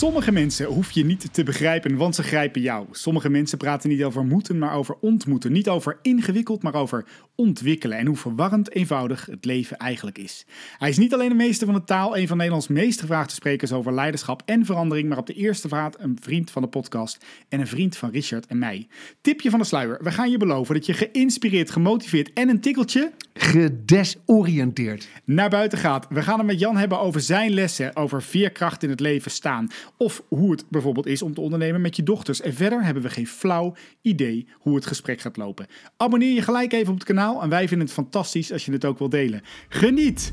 [0.00, 2.86] Sommige mensen hoef je niet te begrijpen, want ze grijpen jou.
[2.90, 5.52] Sommige mensen praten niet over moeten, maar over ontmoeten.
[5.52, 7.04] Niet over ingewikkeld, maar over
[7.34, 7.98] ontwikkelen.
[7.98, 10.46] En hoe verwarrend eenvoudig het leven eigenlijk is.
[10.78, 13.72] Hij is niet alleen de meester van de taal, een van Nederlands meest gevraagde sprekers
[13.72, 17.60] over leiderschap en verandering, maar op de eerste vraag een vriend van de podcast en
[17.60, 18.88] een vriend van Richard en mij.
[19.20, 19.98] Tipje van de sluier.
[20.02, 25.08] We gaan je beloven dat je geïnspireerd, gemotiveerd en een tikkeltje Gedesoriënteerd.
[25.24, 26.06] naar buiten gaat.
[26.08, 29.68] We gaan het met Jan hebben over zijn lessen, over veerkracht in het leven staan.
[29.96, 32.40] Of hoe het bijvoorbeeld is om te ondernemen met je dochters.
[32.40, 35.66] En verder hebben we geen flauw idee hoe het gesprek gaat lopen.
[35.96, 38.84] Abonneer je gelijk even op het kanaal en wij vinden het fantastisch als je het
[38.84, 39.42] ook wilt delen.
[39.68, 40.32] Geniet!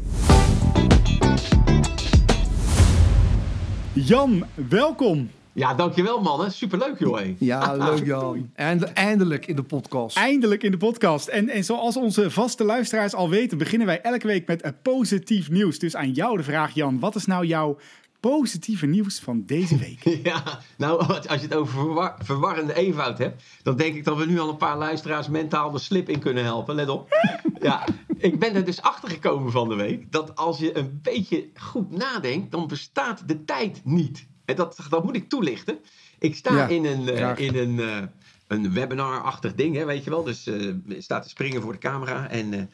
[3.94, 5.30] Jan, welkom.
[5.54, 6.52] Ja, dankjewel mannen.
[6.52, 7.18] Superleuk joh.
[7.18, 7.36] hé.
[7.40, 8.50] Ja, leuk Jan.
[8.56, 10.18] Einde- eindelijk in de podcast.
[10.18, 11.28] Eindelijk in de podcast.
[11.28, 15.50] En, en zoals onze vaste luisteraars al weten, beginnen wij elke week met een positief
[15.50, 15.80] nieuws.
[15.80, 17.00] Dus aan jou de vraag, Jan.
[17.00, 17.78] Wat is nou jouw
[18.20, 20.04] positieve nieuws van deze week?
[20.24, 24.26] Ja, nou als je het over verwar- verwarrende eenvoud hebt, dan denk ik dat we
[24.26, 26.76] nu al een paar luisteraars mentaal de slip in kunnen helpen.
[26.76, 27.10] Let op.
[27.62, 27.86] Ja,
[28.18, 31.92] ik ben er dus achter gekomen van de week dat als je een beetje goed
[31.98, 34.28] nadenkt, dan bestaat de tijd niet.
[34.46, 35.78] En dat, dat moet ik toelichten.
[36.20, 37.38] Ik sta Ja, in een, eh, graag.
[37.38, 38.02] in een, eh,
[38.48, 40.24] een webinar-achtig ding, hè, weet je wel.
[40.24, 42.70] Dus eh staat te springen voor de camera en...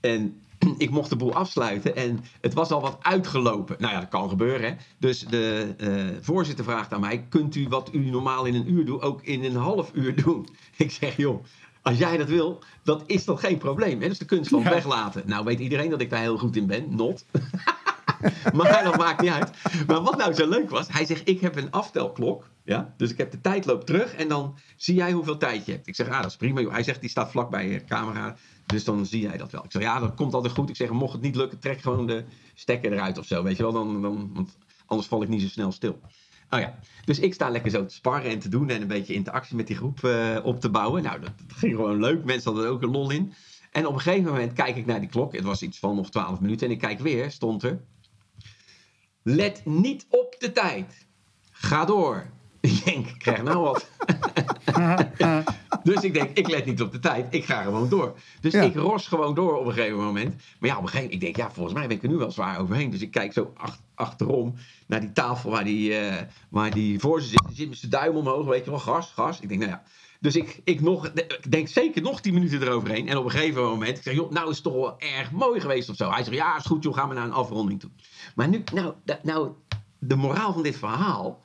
[0.00, 0.40] en
[0.78, 3.76] ik mocht de boel afsluiten en het was al wat uitgelopen.
[3.78, 4.68] Nou ja, dat kan gebeuren.
[4.70, 4.74] Hè?
[4.98, 5.88] Dus de eh,
[6.20, 9.44] voorzitter vraagt aan mij: Kunt u wat u normaal in een uur doet, ook in
[9.44, 10.48] een half uur doen?
[10.76, 11.44] Ik zeg: Joh,
[11.82, 14.00] als jij dat wil, dan is dat geen probleem.
[14.02, 14.08] Hè?
[14.08, 14.70] Dus de kunst van Ja.
[14.70, 15.22] weglaten.
[15.26, 16.94] Nou weet iedereen dat ik daar heel goed in ben.
[16.96, 17.24] Not.
[18.54, 19.50] maar dat maakt niet uit.
[19.86, 22.48] Maar wat nou zo leuk was, hij zegt: Ik heb een aftelklok.
[22.64, 22.94] Ja?
[22.96, 25.86] Dus ik heb de tijdloop terug en dan zie jij hoeveel tijd je hebt.
[25.86, 26.60] Ik zeg: Ah, dat is prima.
[26.60, 28.36] joh." Hij zegt: Die staat vlak bij je camera.
[28.66, 29.64] Dus dan zie jij dat wel.
[29.64, 30.68] Ik zeg: Ja, dat komt altijd goed.
[30.68, 33.42] Ik zeg: Mocht het niet lukken, trek gewoon de stekker eruit of zo.
[33.42, 36.00] Weet je wel, dan, dan, want anders val ik niet zo snel stil.
[36.50, 39.14] Oh ja, dus ik sta lekker zo te sparren en te doen en een beetje
[39.14, 41.02] interactie met die groep eh, op te bouwen.
[41.02, 42.24] Nou, dat, ging gewoon leuk.
[42.24, 43.32] Mensen hadden er ook een lol in.
[43.70, 45.32] En op een gegeven moment kijk ik naar die klok.
[45.32, 46.66] Het was iets van nog 12 minuten.
[46.66, 47.84] En ik kijk weer, stond er.
[49.22, 51.06] Let niet op de tijd.
[51.50, 52.26] Ga door.
[52.60, 53.88] Ik denk, ik krijg nou wat.
[55.84, 57.26] dus ik denk, ik let niet op de tijd.
[57.34, 58.14] Ik ga gewoon door.
[58.40, 58.62] Dus Ja.
[58.62, 60.34] ik ros gewoon door op een gegeven moment.
[60.60, 62.16] Maar ja, op een gegeven moment, ik denk, ja, volgens mij ben ik er nu
[62.16, 62.90] wel zwaar overheen.
[62.90, 64.54] Dus ik kijk zo ach- achterom
[64.86, 67.48] naar die tafel waar die, eh, waar die voorzitter zit.
[67.48, 69.40] Die zit met zijn duim omhoog, weet je wel, gas, gas.
[69.40, 69.82] Ik denk, nou ja.
[70.20, 73.08] Dus ik, ik, nog, ik denk zeker nog 10 minuten eroverheen.
[73.08, 75.60] En op een gegeven moment, ik zeg, joh, nou is het toch wel erg mooi
[75.60, 76.10] geweest of zo.
[76.10, 77.90] Hij zegt, ja, is goed joh, gaan we naar een afronding toe.
[78.34, 79.50] Maar nu, nou, nou,
[79.98, 81.42] de moraal van dit verhaal.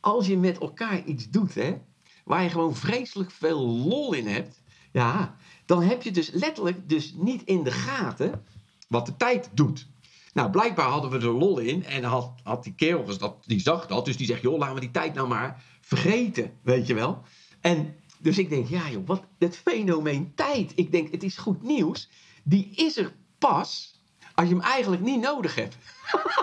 [0.00, 1.76] Als je met elkaar iets doet, hè,
[2.26, 4.62] waar je gewoon vreselijk veel lol in hebt.
[4.92, 8.44] Ja, dan heb je dus letterlijk dus niet in de gaten
[8.88, 9.86] wat de tijd doet.
[10.32, 11.84] Nou, blijkbaar hadden we er lol in.
[11.84, 14.04] En had, had die kerel, dus dat, die zag dat.
[14.04, 16.52] Dus die zegt, joh, laten we die tijd nou maar vergeten.
[16.62, 17.22] Weet je wel?
[17.60, 20.72] En dus ik denk, ja joh, wat het fenomeen tijd.
[20.74, 22.08] Ik denk, het is goed nieuws.
[22.42, 23.95] Die is er pas
[24.36, 25.76] als je hem eigenlijk niet nodig hebt.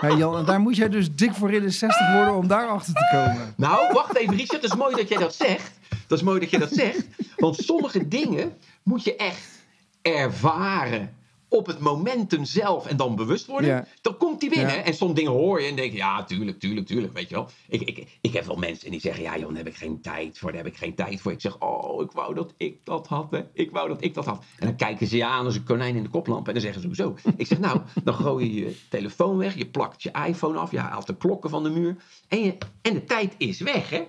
[0.00, 3.08] Ja, Jan, daar moet jij dus dik voor in de 60 worden om daarachter te
[3.12, 3.54] komen.
[3.56, 4.62] Nou, wacht even, Richard.
[4.62, 5.70] Dat is mooi dat jij dat zegt.
[6.06, 7.06] Dat is mooi dat je dat zegt.
[7.36, 9.48] Want sommige dingen moet je echt
[10.02, 11.16] ervaren
[11.54, 13.70] op het momentum zelf en dan bewust worden.
[13.70, 13.86] Ja.
[14.00, 14.74] Dan komt die binnen.
[14.74, 14.82] Ja.
[14.82, 17.12] En soms dingen hoor je en denk je, ja, tuurlijk, tuurlijk, tuurlijk.
[17.12, 17.48] Weet je wel.
[17.68, 20.38] Ik, ik, ik heb wel mensen die zeggen, ja, joh, daar heb ik geen tijd
[20.38, 20.52] voor.
[20.52, 21.32] Daar heb ik geen tijd voor.
[21.32, 23.30] Ik zeg, oh, ik wou dat ik dat had.
[23.30, 23.42] Hè.
[23.52, 24.44] Ik wou dat ik dat had.
[24.58, 26.46] En dan kijken ze je aan als een konijn in de koplamp.
[26.46, 27.16] En dan zeggen ze, hoezo?
[27.36, 29.56] Ik zeg, nou, dan gooi je je telefoon weg.
[29.56, 30.70] Je plakt je iPhone af.
[30.70, 31.96] Je haalt de klokken van de muur.
[32.28, 34.02] En, je, en de tijd is weg, hè.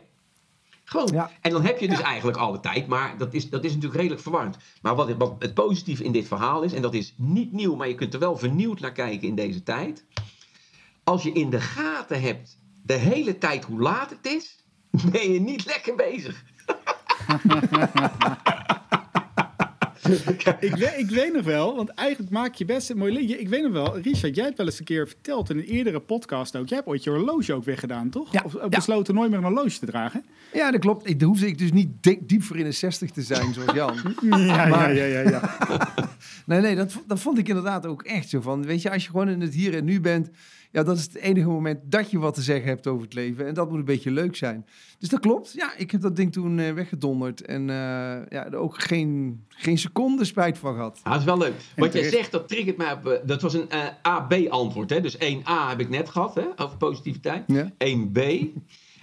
[0.86, 1.10] Gewoon.
[1.12, 1.32] Ja.
[1.42, 2.88] En dan heb je dus eigenlijk alle tijd.
[2.88, 4.58] Maar dat is, dat is natuurlijk redelijk verwarrend.
[4.82, 7.88] Maar wat, wat het positieve in dit verhaal is, en dat is niet nieuw, maar
[7.88, 10.06] je kunt er wel vernieuwd naar kijken in deze tijd.
[11.04, 14.64] Als je in de gaten hebt de hele tijd hoe laat het is,
[15.12, 16.44] ben je niet lekker bezig.
[20.60, 23.40] ik, weet, ik weet nog wel, want eigenlijk maak je best een mooi liedje.
[23.40, 26.00] Ik weet nog wel, Richard, jij hebt wel eens een keer verteld in een eerdere
[26.00, 26.68] podcast ook.
[26.68, 28.32] Jij hebt ooit je horloge ook weggedaan, toch?
[28.32, 30.26] Ja, Of besloten nooit meer een horloge te dragen?
[30.54, 31.10] Ja, dat klopt.
[31.10, 31.90] Ik, hoefde ik dus niet
[32.22, 33.96] diep voor in de 60 te zijn, zoals Jan.
[34.46, 35.30] Ja, Maar- ja, ja, ja.
[35.30, 35.90] ja.
[36.46, 38.66] Nee, nee, dat, dat vond ik inderdaad ook echt zo van.
[38.66, 40.30] Weet je, als je gewoon in het hier en nu bent,
[40.76, 43.48] ja, dat is het enige moment dat je wat te zeggen hebt over het leven.
[43.48, 44.66] En dat moet een beetje leuk zijn.
[45.00, 45.54] Dus dat klopt.
[45.54, 47.42] Ja, ik heb dat ding toen eh, weggedonderd.
[47.42, 47.76] En eh,
[48.30, 51.00] ja, er ook geen, geen seconde spijt van gehad.
[51.04, 51.54] Ah, dat is wel leuk.
[51.76, 53.08] Wat jij zegt, dat triggert mij op...
[53.08, 55.02] eh, dat was een eh, A-B-antwoord, hè.
[55.02, 57.44] Dus 1A heb ik net gehad, hè, over positiviteit.
[57.48, 57.72] Ja.
[57.72, 58.20] 1B.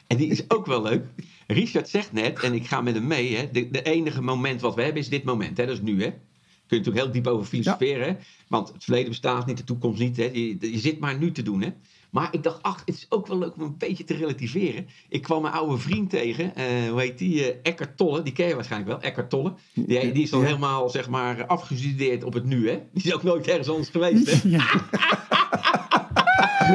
[0.07, 1.05] En die is ook wel leuk.
[1.47, 3.49] Richard zegt net, en ik ga met hem mee, hè.
[3.53, 5.67] De, de enige moment wat we hebben is dit moment, hè.
[5.67, 6.13] Dat is nu, hè.
[6.73, 8.19] Kun je natuurlijk heel diep over filosoferen.
[8.49, 10.31] Want het verleden bestaat niet, de toekomst niet, hè.
[10.33, 11.69] Je, je zit maar nu te doen, hè.
[12.11, 14.87] Maar ik dacht, ach, het is ook wel leuk om een beetje te relativeren.
[15.09, 17.53] Ik kwam mijn oude vriend tegen, eh, hoe heet die?
[17.61, 19.55] Eckhart Tolle, die ken je waarschijnlijk wel, Eckhart Tolle.
[19.75, 20.47] Die, die is al Ja.
[20.47, 22.79] helemaal, zeg maar, afgestudeerd op het nu, hè.
[22.93, 24.59] Die is ook nooit ergens anders geweest, hè.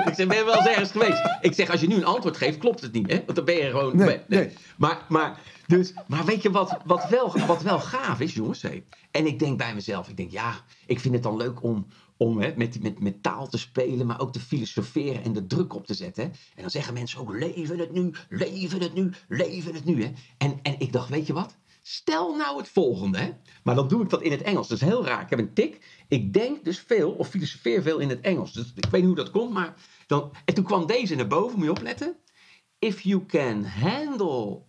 [0.05, 1.21] Ik zeg, ben je wel eens ergens geweest?
[1.41, 3.15] Ik zeg, als je nu een antwoord geeft, klopt het niet, hè?
[3.25, 3.95] Want dan ben je gewoon...
[4.27, 4.49] Nee.
[4.77, 8.61] Maar, maar, dus, maar weet je wat, wat, wel, wat wel gaaf is, jongens?
[8.61, 8.83] hé?
[9.11, 10.55] En ik denk bij mezelf, ik denk, ja,
[10.85, 14.19] ik vind het dan leuk om, om hè, met, met, met taal te spelen, maar
[14.19, 16.23] ook te filosoferen en de druk op te zetten.
[16.23, 16.29] Hè?
[16.29, 20.03] En dan zeggen mensen ook, leven het nu, leven het nu, leven het nu.
[20.03, 20.11] Hè?
[20.37, 21.55] En, en ik dacht, weet je wat?
[21.81, 23.29] Stel nou het volgende, hè?
[23.63, 24.67] maar dan doe ik dat in het Engels.
[24.67, 25.21] Dat is heel raar.
[25.21, 25.96] Ik heb een tik.
[26.07, 28.53] Ik denk dus veel of filosofeer veel in het Engels.
[28.53, 29.73] Dus ik weet niet hoe dat komt, maar
[30.07, 30.31] dan...
[30.45, 32.15] En toen kwam deze naar boven, moet je opletten.
[32.79, 34.61] If you can handle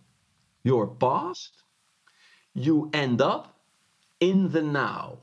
[0.61, 1.65] your past,
[2.51, 3.53] you end up
[4.17, 5.17] in the now.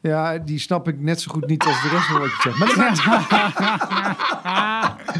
[0.00, 2.58] Ja, die snap ik net zo goed niet als de rest van wat je zegt.
[2.58, 2.76] Maar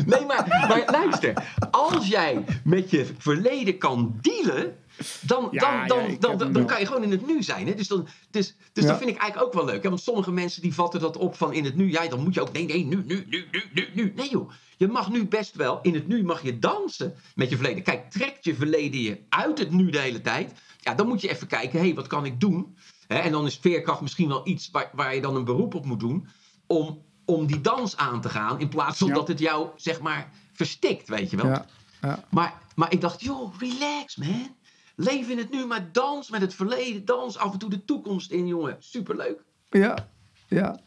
[0.06, 1.54] Nee, maar, maar luister.
[1.70, 4.76] Als jij met je verleden kan dealen,
[5.20, 7.66] dan, Ja, dan, dan, dan, dan, kan je gewoon in het nu zijn.
[7.66, 7.74] Hè?
[7.74, 8.90] Dus, dan, dus, dus Ja.
[8.90, 9.82] dat vind ik eigenlijk ook wel leuk.
[9.82, 9.88] Hè?
[9.88, 11.90] Want sommige mensen die vatten dat op van in het nu.
[11.90, 14.12] Ja, dan moet je ook, nee, nee, nu, nu, nu, nu, nu, nu.
[14.16, 17.56] Nee joh, je mag nu best wel, in het nu mag je dansen met je
[17.56, 17.82] verleden.
[17.82, 20.52] Kijk, trekt je verleden je uit het nu de hele tijd.
[20.80, 22.76] Ja, dan moet je even kijken, hé, hey, wat kan ik doen?
[23.06, 23.18] Hè?
[23.18, 26.00] En dan is veerkracht misschien wel iets waar, waar je dan een beroep op moet
[26.00, 26.28] doen.
[26.66, 28.60] Om, om die dans aan te gaan.
[28.60, 31.46] In plaats van dat het jou, zeg maar, verstikt, weet je wel.
[31.46, 31.66] ja,
[32.00, 32.24] ja.
[32.30, 34.56] Maar, maar ik dacht, joh, relax man.
[35.00, 37.04] Leef in het nu, maar dans met het verleden.
[37.04, 38.76] Dans af en toe de toekomst in, jongen.
[38.78, 39.44] Superleuk.
[39.70, 40.08] Ja,
[40.48, 40.78] ja.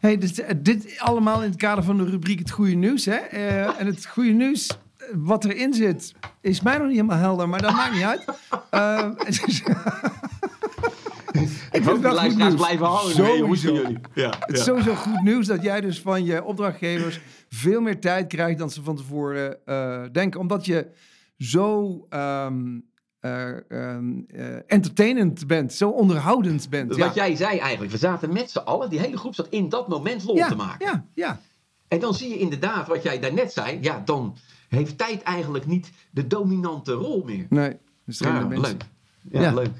[0.00, 3.04] Hey, dit, dit allemaal in het kader van de rubriek Het Goede Nieuws.
[3.04, 3.14] Hè?
[3.16, 7.48] Eh, en het goede nieuws, eh, wat erin zit, is mij nog niet helemaal helder,
[7.48, 8.24] maar dat maakt niet uit.
[8.70, 9.62] Eh, het is-
[11.72, 13.74] Ik vind hoop dat luisteraars blijven van Sowieso.
[13.74, 13.98] jullie.
[14.14, 18.26] Ja, Het is sowieso goed nieuws dat jij dus van je opdrachtgevers veel meer tijd
[18.26, 20.40] krijgt dan ze van tevoren eh, denken.
[20.40, 20.86] Omdat je
[21.38, 22.78] zo ehm,
[23.20, 26.96] eh, ehm, eh, entertainend bent, zo onderhoudend bent.
[26.96, 29.88] Wat jij zei eigenlijk, we zaten met z'n allen, die hele groep zat in dat
[29.88, 30.86] moment lol ja, te maken.
[30.86, 31.40] Ja, ja.
[31.88, 33.78] En dan zie je inderdaad wat jij daarnet zei.
[33.80, 34.36] Ja, dan
[34.68, 37.46] heeft tijd eigenlijk niet de dominante rol meer.
[37.48, 38.60] Nee, dus Ja, mensen.
[38.62, 38.82] leuk.
[39.30, 39.54] Ja, Ja.
[39.54, 39.70] leuk.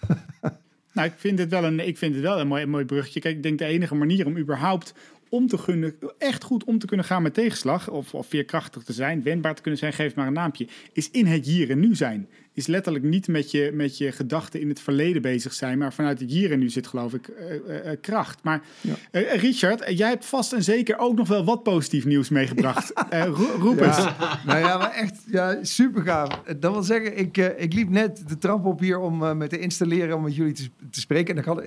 [0.92, 3.20] Nou, ik vind het wel een, ik vind het wel een mooi, mooi bruggetje.
[3.20, 4.94] Kijk, ik denk de enige manier om überhaupt
[5.30, 8.92] om te kunnen, echt goed om te kunnen gaan met tegenslag, of, of veerkrachtig te
[8.92, 11.94] zijn, wendbaar te kunnen zijn, geef maar een naampje, is in het hier en nu
[11.94, 12.28] zijn.
[12.54, 16.20] Is letterlijk niet met je, met je gedachten in het verleden bezig zijn, maar vanuit
[16.20, 18.42] het hier en nu zit, geloof ik, eh, eh, eh, kracht.
[18.42, 18.94] Maar Ja.
[19.20, 22.92] Richard, jij hebt vast en zeker ook nog wel wat positief nieuws meegebracht.
[23.10, 23.96] Ro- roep eens.
[23.96, 26.42] Ja, nou ja, maar echt ja, super gaaf.
[26.58, 30.16] Dat wil zeggen, ik, ik liep net de trap op hier om me te installeren
[30.16, 31.36] om met jullie te, te spreken.
[31.36, 31.64] En daar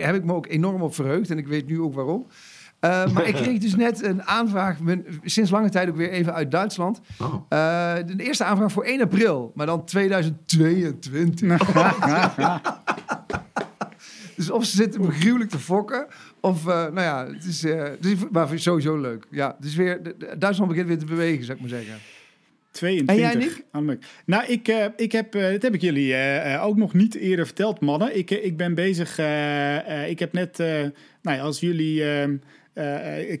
[0.00, 2.26] heb ik me ook enorm op verheugd en ik weet nu ook waarom.
[2.90, 6.34] Eh, maar ik kreeg dus net een aanvraag, ben sinds lange tijd ook weer even
[6.34, 7.00] uit Duitsland.
[7.18, 7.34] Oh.
[7.48, 11.72] Eh, de eerste aanvraag voor 1 april, maar dan 2022.
[14.36, 16.06] dus of ze zitten me gruwelijk te fokken,
[16.40, 19.26] of, eh, nou ja, het is, eh, het is maar sowieso leuk.
[19.30, 21.94] Ja, het is weer, de- de- Duitsland begint weer te bewegen, zou ik maar zeggen.
[22.70, 23.16] 22.
[23.16, 23.64] En jij, Nick?
[23.72, 24.04] Annemiek.
[24.26, 26.14] Nou, ik, eh, ik heb, eh, dat heb ik jullie
[26.60, 28.16] ook nog niet eerder verteld, mannen.
[28.18, 30.66] Ik, ik ben bezig, eh, eh, ik heb net, eh,
[31.22, 32.36] nou ja, als jullie ehm, eh, eh,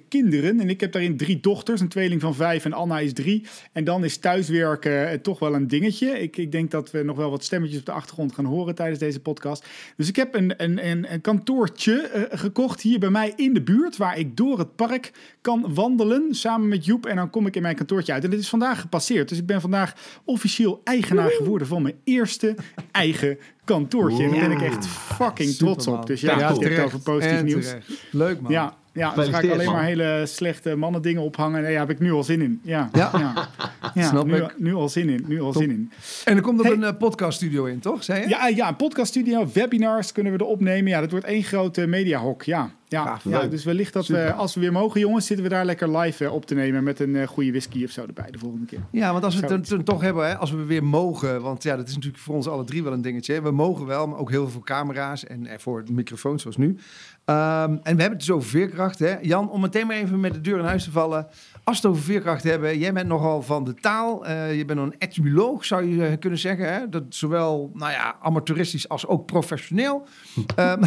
[0.08, 3.46] kinderen, en ik heb daarin drie dochters, een tweeling van vijf en Anna is drie.
[3.72, 6.20] En dan is thuiswerken eh, toch wel een dingetje.
[6.20, 8.98] Ik, ik denk dat we nog wel wat stemmetjes op de achtergrond gaan horen tijdens
[8.98, 9.66] deze podcast.
[9.96, 13.62] Dus ik heb een, een, een, een kantoortje eh, gekocht hier bij mij in de
[13.62, 17.06] buurt, waar ik door het park kan wandelen samen met Joep.
[17.06, 18.24] En dan kom ik in mijn kantoortje uit.
[18.24, 19.28] En dit is vandaag gepasseerd.
[19.28, 22.54] Dus ik ben vandaag officieel eigenaar geworden van mijn eerste
[22.90, 24.24] eigen kantoortje.
[24.24, 26.06] En daar ben ik echt fucking trots op.
[26.06, 27.66] Dus ja, Ja, het over positief En nieuws.
[27.66, 27.88] terecht.
[28.10, 28.52] Leuk man.
[28.52, 31.62] Ja, ja dan ga ik alleen maar hele slechte mannen dingen ophangen.
[31.62, 32.60] Nee, daar heb ik nu al zin in.
[32.62, 33.10] Ja, Ja.
[33.18, 33.48] ja.
[34.02, 34.54] ja Snap nu, ik.
[34.58, 35.24] nu al zin in.
[35.28, 35.92] Nu al zin in.
[36.24, 36.74] En er komt ook Hey.
[36.74, 38.04] een eh, podcaststudio in, toch?
[38.04, 38.28] Zei je?
[38.28, 40.90] Ja, ja, een podcaststudio, webinars kunnen we er opnemen.
[40.90, 42.42] Ja, dat wordt één grote mediahok.
[42.42, 44.32] Ja, Ja, ja dus wellicht dat we, Super.
[44.32, 47.00] als we weer mogen, jongens, zitten we daar lekker live eh, op te nemen met
[47.00, 48.80] een eh, goede whisky of zo erbij de volgende keer.
[48.90, 51.76] Ja, want als we het dan, toch hebben, hè, als we weer mogen, want ja,
[51.76, 53.34] dat is natuurlijk voor ons alle drie wel een dingetje.
[53.34, 53.42] hè.
[53.42, 56.56] We mogen wel, maar ook heel veel voor camera's en eh, voor de microfoons zoals
[56.56, 56.78] nu.
[57.24, 58.98] Ehm, en we hebben het dus over veerkracht.
[58.98, 59.16] Hè.
[59.20, 61.26] Jan, om meteen maar even met de deur in huis te vallen.
[61.66, 64.26] Als we het over veerkracht hebben, jij bent nogal van de taal.
[64.26, 66.72] eh, je bent een etymoloog, zou je eh, kunnen zeggen.
[66.72, 66.88] Hè?
[66.88, 70.06] Dat zowel nou ja, amateuristisch als ook professioneel.
[70.56, 70.84] Ehm,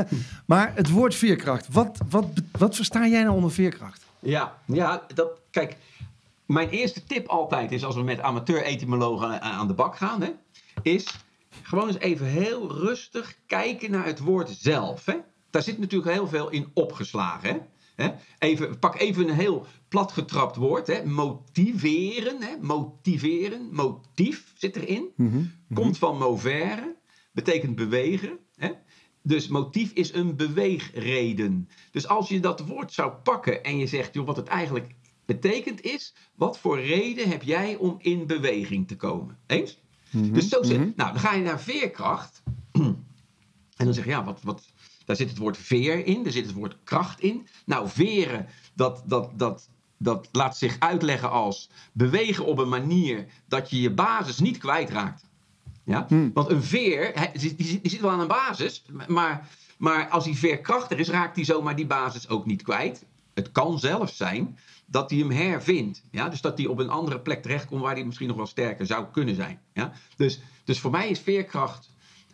[0.46, 2.26] maar het woord veerkracht, wat, wat,
[2.58, 4.04] wat versta jij nou onder veerkracht?
[4.18, 5.76] Ja, ja dat, kijk,
[6.46, 10.30] mijn eerste tip altijd is als we met amateur-etymologen aan, aan de bak gaan, hè,
[10.82, 11.06] is
[11.62, 15.04] gewoon eens even heel rustig kijken naar het woord zelf.
[15.04, 15.16] Hè.
[15.50, 17.48] Daar zit natuurlijk heel veel in opgeslagen.
[17.50, 17.56] Hè.
[18.00, 18.10] Hè?
[18.38, 20.86] Even, pak even een heel platgetrapt woord.
[20.86, 21.04] Hè.
[21.04, 22.56] Motiveren, hè.
[22.60, 25.08] motiveren, motief zit erin.
[25.74, 26.96] Komt van movere,
[27.32, 28.38] betekent bewegen.
[28.56, 28.70] Hè?
[29.22, 31.68] Dus motief is een beweegreden.
[31.90, 35.80] Dus als je dat woord zou pakken en je zegt, joh, wat het eigenlijk betekent
[35.80, 39.38] is, wat voor reden heb jij om in beweging te komen?
[39.46, 39.78] Eens?
[40.10, 42.42] Dus zo zit, nou, dan ga je naar veerkracht.
[43.76, 44.69] En dan zeg je, ja, wat, wat,
[45.10, 47.46] daar zit het woord veer in, daar zit het woord kracht in.
[47.66, 53.70] Nou, veren, dat, dat, dat, dat laat zich uitleggen als bewegen op een manier dat
[53.70, 55.24] je je basis niet kwijtraakt.
[55.84, 56.06] Ja?
[56.34, 59.48] Want een veer, hij- die, die, zit- die zit wel aan een basis, maar,
[59.78, 63.04] maar als die veer krachtig is, raakt hij zomaar die basis ook niet kwijt.
[63.34, 66.02] Het kan zelfs zijn dat hij hem hervindt.
[66.10, 66.28] Ja?
[66.28, 69.04] Dus dat hij op een andere plek terechtkomt waar hij misschien nog wel sterker zou
[69.12, 69.60] kunnen zijn.
[69.72, 69.92] Ja?
[70.16, 71.90] Dus, dus voor mij is veerkracht,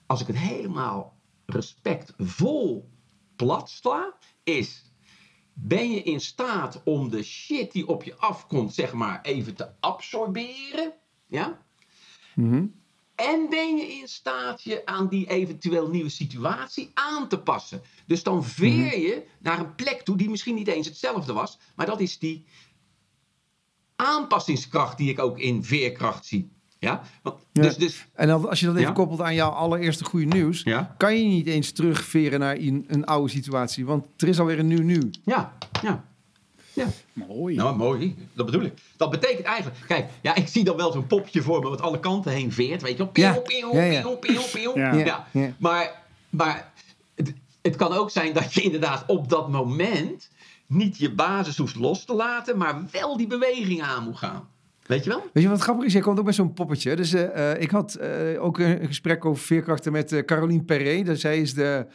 [0.07, 1.16] als ik het helemaal
[1.47, 2.91] respectvol
[3.37, 4.87] plat sla, is
[5.59, 9.71] ben je in staat om de shit die op je afkomt, zeg maar, even te
[9.81, 10.95] absorberen?
[11.27, 11.67] Ja?
[13.15, 17.83] En ben je in staat je aan die eventueel nieuwe situatie aan te passen.
[18.07, 21.59] Dus dan veer je naar een plek toe die misschien niet eens hetzelfde was.
[21.77, 22.45] Maar dat is die
[23.97, 26.56] aanpassingskracht die ik ook in veerkracht zie.
[26.79, 27.03] Ja?
[27.23, 27.63] Want, Ja.
[27.63, 28.95] Dus, dus, En als je dat even Ja?
[28.95, 30.95] koppelt aan jouw allereerste goede nieuws, Ja.
[30.97, 33.87] kan je niet eens terugveren naar een, een oude situatie.
[33.87, 35.11] Want er is alweer een nieuw nieuw.
[35.25, 35.53] ja,
[35.83, 36.05] ja.
[36.73, 36.87] Ja.
[37.13, 37.57] Mooi.
[37.57, 38.17] Nou, mooi.
[38.33, 38.73] Dat bedoel ik.
[38.97, 39.77] Dat betekent eigenlijk...
[39.87, 42.83] Kijk, ja, ik zie dan wel zo'n popje voor me wat alle kanten heen veert.
[42.83, 43.07] Weet je wel?
[43.07, 44.15] Pieuw, Ja.
[44.53, 44.73] pieuw.
[44.79, 45.27] Ja.
[45.33, 45.53] Ja.
[45.59, 46.73] Maar, maar
[47.15, 50.31] het, het kan ook zijn dat je inderdaad op dat moment...
[50.67, 52.57] niet je basis hoeft los te laten...
[52.59, 54.49] maar wel die beweging aan moet gaan.
[54.87, 55.23] Weet je wel?
[55.33, 55.93] Weet je wat grappig is?
[55.93, 56.97] Jij komt ook met zo'n poppetje.
[56.97, 61.07] Dus eh, eh, ik had eh, ook een, gesprek over veerkrachten met Caroline Perret.
[61.07, 61.87] Dus zij is de,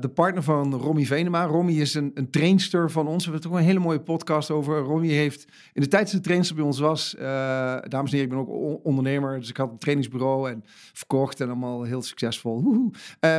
[0.00, 1.44] de partner van Romy Venema.
[1.44, 3.24] Romy is een, een trainster van ons.
[3.24, 4.78] We hebben toch een hele mooie podcast over.
[4.78, 7.14] Romy heeft in de tijd dat ze trainster bij ons was.
[7.18, 9.38] dames en heren, ik ben ook ondernemer.
[9.38, 12.90] Dus ik had een trainingsbureau en verkocht en allemaal heel succesvol.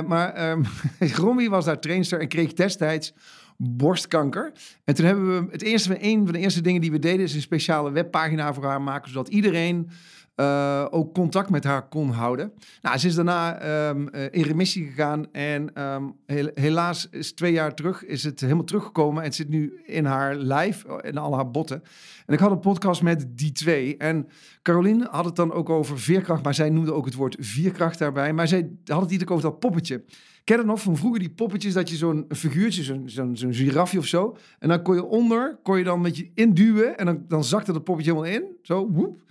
[0.08, 0.64] Maar ehm,
[1.24, 3.14] Romy was daar trainster en kreeg destijds
[3.58, 4.52] borstkanker.
[4.84, 7.36] En toen hebben we het eerste, een van de eerste dingen die we deden, is
[7.36, 9.90] een speciale webpagina voor haar maken, zodat iedereen
[10.36, 12.52] eh, ook contact met haar kon houden.
[12.82, 17.52] Nou, ze is daarna ehm, eh, in remissie gegaan en ehm, hel- helaas is twee
[17.52, 21.52] jaar terug is het helemaal teruggekomen en zit nu in haar lijf en al haar
[21.52, 21.84] botten.
[22.26, 24.28] En ik had een podcast met die twee en
[24.62, 28.34] Caroline had het dan ook over veerkracht, maar zij noemde ook het woord vierkracht daarbij.
[28.34, 30.04] Maar zij had het keer over dat poppetje.
[30.46, 33.98] Ken je nog van vroeger, die poppetjes, dat je zo'n figuurtje, zo'n zo'n zo'n girafje
[33.98, 37.26] of zo, en dan kon je onder, kon je dan met je induwen en dan,
[37.28, 39.22] dan zakte dat poppetje helemaal in, zo, woep.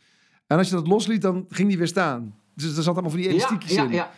[0.47, 2.35] En als je dat losliet, dan ging die weer staan.
[2.55, 3.91] Dus er zat allemaal van die Ja, elastiekjes ja, in.
[3.93, 4.11] ja.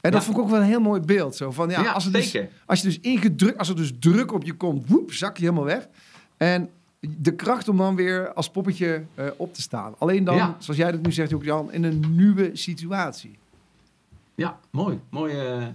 [0.00, 0.26] En dat Ja.
[0.26, 1.36] vond ik ook wel een heel mooi beeld.
[1.36, 2.36] Zo van, ja, Ja, als, er dus,
[2.66, 5.64] als je dus ingedrukt, als er dus druk op je komt, woep, zak je helemaal
[5.64, 5.88] weg.
[6.36, 9.94] En de kracht om dan weer als poppetje eh, op te staan.
[9.98, 10.56] Alleen dan, Ja.
[10.58, 13.38] zoals jij dat nu zegt, ook Jan, in een nieuwe situatie.
[14.34, 14.98] Ja, mooi.
[15.10, 15.74] Mooie,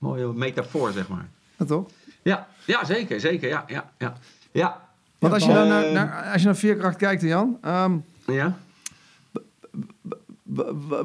[0.00, 1.28] mooie metafoor, zeg maar.
[1.56, 1.90] Dat toch?
[2.22, 3.48] Ja, ja zeker, zeker.
[3.48, 4.16] Ja, ja, ja.
[4.52, 4.88] Ja,
[5.18, 8.58] Want als je, naar, Eh, naar, als je naar veerkracht kijkt, Jan, ehm, ja.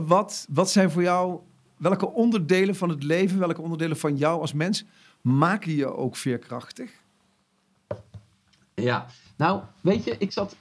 [0.05, 1.39] wat, wat zijn voor jou,
[1.77, 4.85] welke onderdelen van het leven, welke onderdelen van jou als mens
[5.21, 6.91] maken je ook veerkrachtig?
[8.73, 10.55] Ja, nou, weet je, ik zat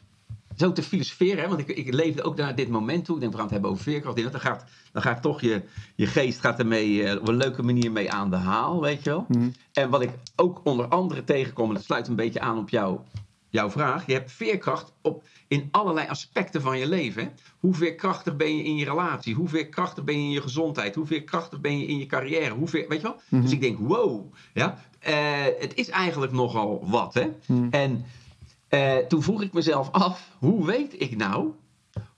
[0.57, 3.15] zo te filosoferen, hè, want ik, ik leefde ook naar dit moment toe.
[3.15, 4.17] Ik denk, we gaan het hebben over veerkracht.
[4.33, 5.63] Dan gaat, dan gaat toch je,
[5.95, 9.11] je geest gaat ermee eh, op een leuke manier mee aan de haal, weet je
[9.11, 9.27] wel.
[9.73, 12.99] En wat ik ook onder andere tegenkom, en dat sluit een beetje aan op jou,
[13.49, 14.07] jouw vraag.
[14.07, 17.23] Je hebt veerkracht op, in allerlei aspecten van je leven.
[17.23, 17.29] Hè?
[17.61, 19.35] Hoe veerkrachtig ben je in je relatie?
[19.35, 20.95] Hoe veerkrachtig ben je in je gezondheid?
[20.95, 22.55] Hoe veerkrachtig ben je in je carrière?
[22.55, 23.41] Hoe veer, weet je wel?
[23.43, 25.15] Dus ik denk, wow, ja, eh,
[25.59, 27.15] het is eigenlijk nogal wat.
[27.15, 27.29] Hè?
[27.71, 28.05] En
[28.75, 31.53] eh, toen vroeg ik mezelf af, hoe weet ik nou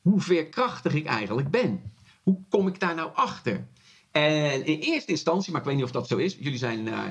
[0.02, 1.92] hoe veerkrachtig ik eigenlijk ben?
[2.22, 3.66] Hoe kom ik daar nou achter?
[4.10, 7.02] En in eerste instantie, maar ik weet niet of dat zo is, jullie zijn uh,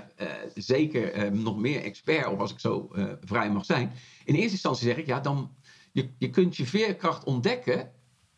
[0.55, 2.89] zeker nog meer expert op als ik zo
[3.23, 3.91] vrij mag zijn.
[4.23, 5.51] In eerste instantie zeg ik, ja, dan
[5.91, 7.91] je, je kunt je veerkracht ontdekken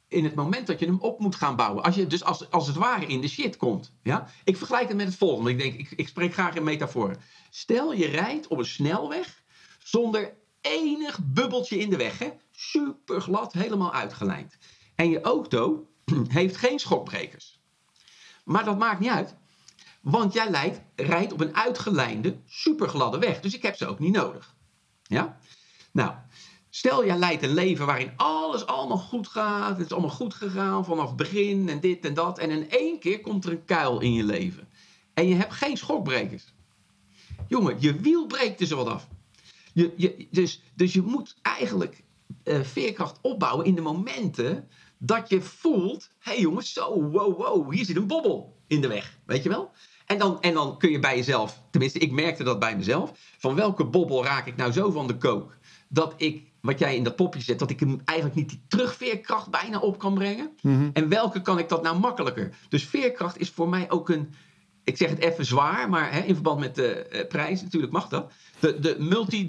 [0.07, 1.83] in het moment dat je hem op moet gaan bouwen.
[1.83, 3.93] Als je dus als, als het ware in de shit komt.
[4.03, 4.27] Ja?
[4.43, 5.49] Ik vergelijk het met het volgende.
[5.49, 7.17] Ik denk, ik, ik spreek graag in metaforen.
[7.49, 9.43] Stel je rijdt op een snelweg
[9.83, 10.33] zonder
[10.67, 12.19] enig bubbeltje in de weg.
[12.19, 12.29] Hè?
[12.51, 14.57] Super glad, helemaal uitgelijnd.
[14.95, 15.87] En je auto
[16.27, 17.59] heeft geen schokbrekers.
[18.43, 19.35] Maar dat maakt niet uit.
[20.01, 23.39] Want jij leidt, rijdt op een uitgelijnde, supergladde weg.
[23.39, 24.55] Dus ik heb ze ook niet nodig.
[25.03, 25.37] Ja?
[25.91, 26.11] Nou,
[26.77, 29.77] Stel, jij leidt een leven waarin alles allemaal goed gaat.
[29.77, 32.39] Het is allemaal goed gegaan vanaf het begin en dit en dat.
[32.39, 34.67] En in één keer komt er een kuil in je leven.
[35.13, 36.53] En je hebt geen schokbrekers.
[37.47, 39.07] Jongen, je wiel breekt zo wat af.
[39.77, 42.03] Je, je, dus, dus je moet eigenlijk
[42.43, 44.67] uh, veerkracht opbouwen in de momenten
[44.97, 46.11] dat je voelt...
[46.19, 49.17] Hé hey jongens, zo, wow, wow, hier zit een bobbel in de weg.
[49.25, 49.71] Weet je wel?
[50.05, 53.11] En dan, en dan kun je bij jezelf, tenminste ik merkte dat bij mezelf...
[53.37, 55.57] van welke bobbel raak ik nou zo van de kook...
[55.89, 59.49] dat ik wat jij in dat popje zet, dat ik hem eigenlijk niet die terugveerkracht
[59.49, 60.51] bijna op kan brengen.
[60.61, 60.89] Mhm.
[60.93, 62.55] En welke kan ik dat nou makkelijker?
[62.69, 64.33] Dus veerkracht is voor mij ook een,
[64.87, 68.07] ik zeg het even zwaar, maar hè, in verband met de uh, prijs natuurlijk mag
[68.07, 68.31] dat.
[68.59, 69.45] De, de multi,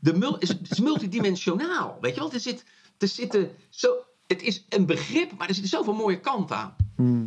[0.00, 2.32] de mul, is, is multidimensionaal, weet je wel?
[2.32, 2.64] Er, zit,
[2.98, 3.88] er zitten zo,
[4.26, 6.76] het is een begrip, maar er zitten zoveel mooie kanten aan.
[6.96, 7.26] Mhm.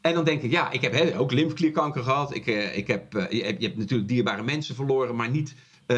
[0.00, 2.34] En dan denk ik, ja, ik heb hè, ook lymfeklierkanker gehad.
[2.34, 5.54] Ik, uh, ik heb, uh, je, hebt, je hebt natuurlijk dierbare mensen verloren, maar niet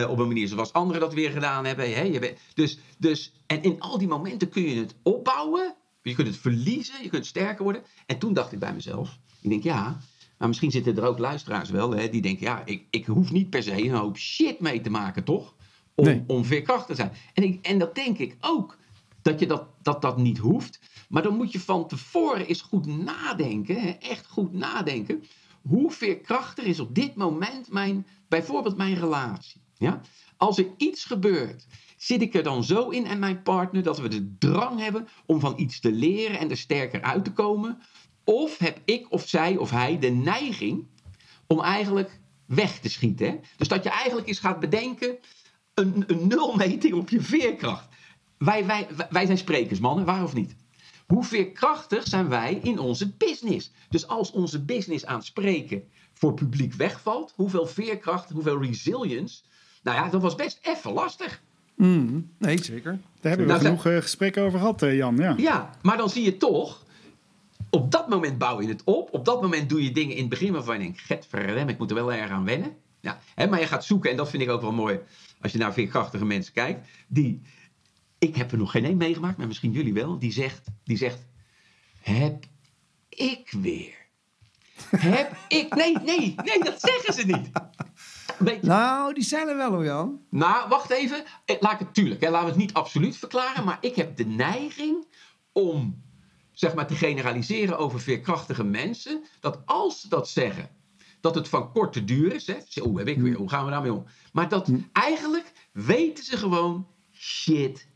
[0.08, 1.94] op een manier zoals anderen dat weer gedaan hebben.
[1.94, 2.02] Hè?
[2.02, 5.74] Je bent, dus, dus, en in al die momenten kun je het opbouwen.
[6.02, 7.82] Je kunt het verliezen, je kunt sterker worden.
[8.06, 9.98] En toen dacht ik bij mezelf, ik denk ja,
[10.38, 13.50] maar misschien zitten er ook luisteraars wel, hè, die denken ja, ik, ik hoef niet
[13.50, 15.54] per se een hoop shit mee te maken, toch?
[15.94, 16.24] Om, Nee.
[16.26, 17.12] om veerkrachtig te zijn.
[17.34, 18.76] En, ik, en dat denk ik ook,
[19.22, 20.80] dat, je dat, dat dat niet hoeft.
[21.08, 25.22] Maar dan moet je van tevoren eens goed nadenken, hè, echt goed nadenken.
[25.62, 29.60] Hoe veerkrachtig is op dit moment mijn, bijvoorbeeld mijn relatie?
[29.76, 30.00] Ja?
[30.36, 31.66] Als er iets gebeurt,
[31.96, 35.40] zit ik er dan zo in en mijn partner dat we de drang hebben om
[35.40, 37.78] van iets te leren en er sterker uit te komen?
[38.28, 40.86] Of heb ik of zij of hij de neiging
[41.46, 43.26] om eigenlijk weg te schieten?
[43.26, 43.36] Hè?
[43.56, 45.16] Dus dat je eigenlijk eens gaat bedenken,
[45.74, 47.88] een, een nulmeting op je veerkracht.
[48.38, 50.54] Wij, wij, wij zijn sprekers, mannen, waar of niet?
[51.06, 53.70] Hoe veerkrachtig zijn wij in onze business?
[53.88, 55.82] Dus als onze business aan het spreken
[56.14, 59.42] voor publiek wegvalt, hoeveel veerkracht, hoeveel resilience.
[59.82, 61.42] Nou ja, dat was best even lastig.
[61.76, 62.20] Mhm.
[62.38, 62.92] Nee, zeker.
[62.92, 63.00] Daar
[63.36, 65.16] hebben we Nou, genoeg eh, gesprekken over gehad, eh, Jan.
[65.16, 65.34] Ja.
[65.36, 66.86] Ja, maar dan zie je toch,
[67.70, 69.12] op dat moment bouw je het op.
[69.12, 71.78] Op dat moment doe je dingen in het begin waarvan je denkt, get verrem, ik
[71.78, 72.76] moet er wel erg aan wennen.
[73.00, 75.00] Ja, hè, maar je gaat zoeken, en dat vind ik ook wel mooi
[75.40, 76.88] als je naar veerkrachtige mensen kijkt.
[77.08, 77.42] Die,
[78.18, 80.18] ik heb er nog geen één meegemaakt, maar misschien jullie wel.
[80.18, 81.26] Die zegt, die zegt
[82.00, 82.44] heb
[83.08, 83.96] ik weer.
[84.90, 87.50] Heb ik, nee, nee, nee, dat zeggen ze niet.
[88.62, 90.20] Nou, die zijn er wel hoor, Jan.
[90.30, 91.24] nou, wacht even.
[91.44, 93.64] Eh, Laat ik het tuurlijk, hè, laten we het niet absoluut verklaren.
[93.64, 95.06] Maar ik heb de neiging
[95.52, 96.02] om,
[96.58, 99.24] zeg maar, te generaliseren over veerkrachtige mensen.
[99.40, 100.70] Dat als ze dat zeggen,
[101.20, 102.46] dat het van korte duur is.
[102.46, 104.04] Hè, hoe heb ik weer, hoe gaan we daarmee om?
[104.32, 107.88] Maar dat eigenlijk weten ze gewoon, shit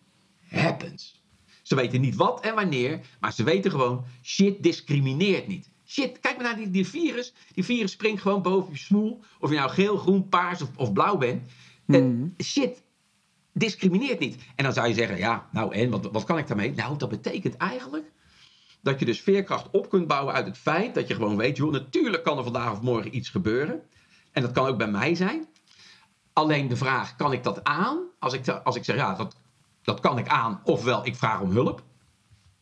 [0.48, 1.22] happens.
[1.62, 5.70] Ze weten niet wat en wanneer, maar ze weten gewoon, shit discrimineert niet.
[5.86, 7.34] Shit, kijk maar naar die, die virus.
[7.54, 9.20] Die virus springt gewoon boven je smoel.
[9.40, 11.42] Of je nou geel, groen, paars of, of blauw bent.
[11.86, 12.12] Eh,
[12.44, 12.82] shit
[13.52, 14.36] discrimineert niet.
[14.56, 16.72] En dan zou je zeggen, ja, nou en, wat, wat kan ik daarmee?
[16.74, 18.10] Nou, dat betekent eigenlijk
[18.82, 21.72] dat je dus veerkracht op kunt bouwen uit het feit dat je gewoon weet, joh,
[21.72, 23.82] natuurlijk kan er vandaag of morgen iets gebeuren.
[24.32, 25.46] En dat kan ook bij mij zijn.
[26.32, 27.98] Alleen de vraag, kan ik dat aan?
[28.18, 29.36] Als ik, als ik zeg, ja, dat,
[29.82, 31.82] dat kan ik aan, ofwel ik vraag om hulp.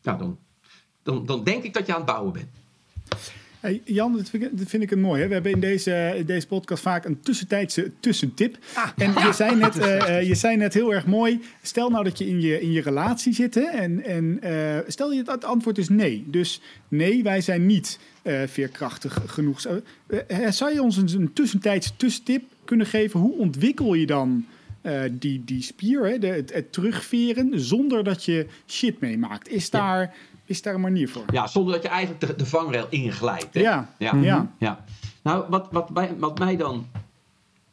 [0.01, 0.39] Nou, dan,
[1.03, 2.49] dan, dan denk ik dat je aan het bouwen bent.
[3.61, 5.21] Hey, Jan, dat vind, ik, dat vind ik een mooi.
[5.21, 5.27] Hè?
[5.27, 8.57] We hebben in deze, in deze podcast vaak een tussentijdse tussentip.
[8.95, 11.41] en je zei, net, eh, eh, je zei net heel erg mooi.
[11.61, 13.55] Stel nou dat je in je, in je relatie zit.
[13.55, 13.61] Hè?
[13.61, 16.23] En, en eh, stel je het, het antwoord is nee.
[16.27, 17.99] Dus nee, wij zijn niet
[18.45, 19.61] veerkrachtig genoeg.
[19.61, 19.81] Zou,
[20.49, 23.19] zou je ons een, een tussentijdse tussentip kunnen geven?
[23.19, 24.45] Hoe ontwikkel je dan
[25.11, 26.19] die, die spier, hè?
[26.19, 29.49] De, het, het terugveren, zonder dat je shit meemaakt?
[29.49, 30.13] Is daar,
[30.51, 31.23] is daar een manier voor?
[31.31, 33.53] Ja, zonder dat je eigenlijk de, de vangrail inglijdt.
[33.53, 33.59] hè?
[33.59, 34.15] Ja, ja.
[34.15, 34.51] ja.
[34.57, 34.83] Ja.
[35.21, 36.87] Nou, wat, wat, bij, wat mij dan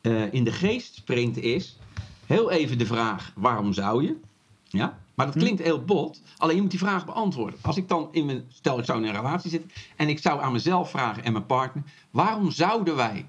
[0.00, 1.78] eh, in de geest springt is...
[2.26, 4.16] heel even de vraag, waarom zou je?
[4.64, 4.98] Ja?
[5.14, 6.22] Maar dat klinkt heel bot.
[6.36, 7.58] Alleen je moet die vraag beantwoorden.
[7.62, 8.44] Als ik dan in mijn...
[8.48, 9.70] Stel, ik zou in een relatie zitten...
[9.96, 11.84] en ik zou aan mezelf vragen en mijn partner...
[12.10, 13.26] waarom zouden wij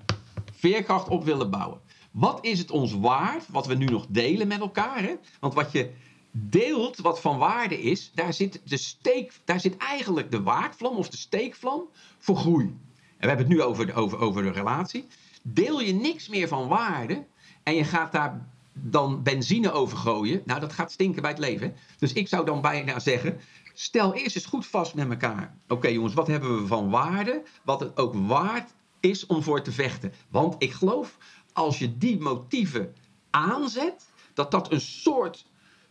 [0.54, 1.80] veerkracht op willen bouwen?
[2.12, 5.02] Wat is het ons waard, wat we nu nog delen met elkaar?
[5.02, 5.16] Hè?
[5.40, 5.92] Want wat je
[6.32, 8.12] deelt, wat van waarde is...
[8.16, 11.82] daar zit, de steek, daar zit eigenlijk de waardvlam of de steekvlam
[12.18, 12.78] voor groei.
[13.20, 15.08] we hebben het nu over over, over de relatie.
[15.42, 17.26] Deel je niks meer van waarde
[17.64, 20.42] en je gaat daar dan benzine over gooien.
[20.46, 21.76] Nou, dat gaat stinken bij het leven.
[21.98, 23.40] Dus ik zou dan bijna zeggen,
[23.74, 25.56] stel eerst eens goed vast met elkaar.
[25.68, 27.44] Oké jongens, wat hebben we van waarde?
[27.64, 30.14] Wat het ook waard is om voor te vechten.
[30.30, 31.18] Want ik geloof,
[31.54, 32.96] als je die motieven
[33.30, 35.46] aanzet, dat dat een soort,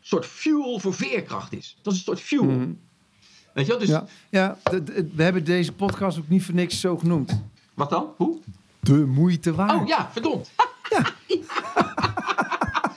[0.09, 1.77] soort fuel voor veerkracht is.
[1.83, 2.45] Dat is een soort fuel.
[2.45, 2.69] Mhm.
[3.55, 3.81] Weet je wel?
[3.81, 4.59] Dus Ja, ja
[5.15, 7.43] we hebben deze podcast ook niet voor niks zo genoemd.
[7.75, 8.07] wat dan?
[8.17, 8.39] Hoe?
[8.81, 9.81] De moeite waard.
[9.81, 10.51] Oh ja, verdomd.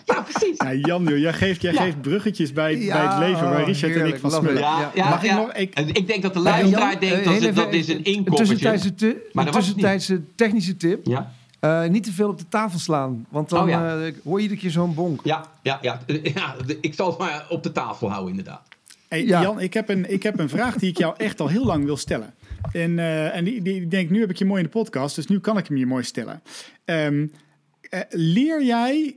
[0.06, 0.58] Ja, precies.
[0.58, 1.82] Ja, Jan, joh, jij geeft, jij Ja.
[1.84, 4.60] geeft bruggetjes bij, Ja, bij het leven waar Richard en ik van smullen.
[4.62, 4.92] Ja, Ja.
[4.94, 5.36] ja, Mag ik ja.
[5.36, 8.04] nog- ik- En ik denk dat de Ja, luisteraar denkt dat het, dat is een
[8.04, 8.44] inkoppertje.
[8.46, 9.86] tussentijdse, te- Maar een dat was het niet.
[9.86, 11.06] tussentijdse technische tip.
[11.06, 13.26] Ja, Eh, niet te veel op de tafel slaan.
[13.30, 14.06] Want dan Oh, ja.
[14.06, 15.22] eh, hoor je iedere keer zo'n bonk.
[15.24, 16.00] ja, ja, ja.
[16.36, 18.68] ja de- ik zal het maar op de tafel houden inderdaad.
[19.08, 19.42] Hey, Ja.
[19.42, 21.86] Jan, ik heb, een, ik heb een vraag die ik jou echt al heel lang
[21.86, 22.34] wil stellen.
[22.72, 25.16] En, eh, en die, die ik denk, nu heb ik je mooi in de podcast,
[25.16, 26.42] dus nu kan ik hem je mooi stellen.
[26.86, 27.28] Ehm,
[27.90, 29.16] eh, leer, jij,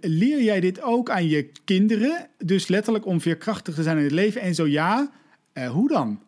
[0.00, 2.26] leer jij dit ook aan je kinderen?
[2.38, 4.40] Dus letterlijk om veerkrachtig te zijn in het leven?
[4.40, 5.10] En zo ja,
[5.52, 6.20] eh, hoe dan?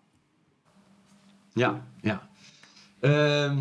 [1.53, 2.29] Ja, ja.
[3.01, 3.59] Ehm,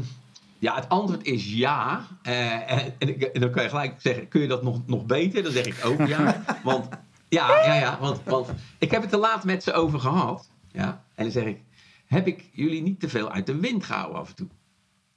[0.64, 2.08] ja, het antwoord is ja.
[2.22, 5.06] Eh, en, en, ik- en dan kan je gelijk zeggen, kun je dat nog, nog
[5.06, 5.44] beter?
[5.44, 6.44] Dan zeg ik ook ja.
[6.64, 6.88] Want,
[7.30, 7.98] ja, ja, ja.
[8.00, 8.50] Want, want
[8.80, 10.50] ik heb het er laat met ze over gehad.
[10.72, 11.04] Ja.
[11.16, 11.62] En dan zeg ik,
[12.06, 14.48] heb ik jullie niet te veel uit de wind gehouden af en toe?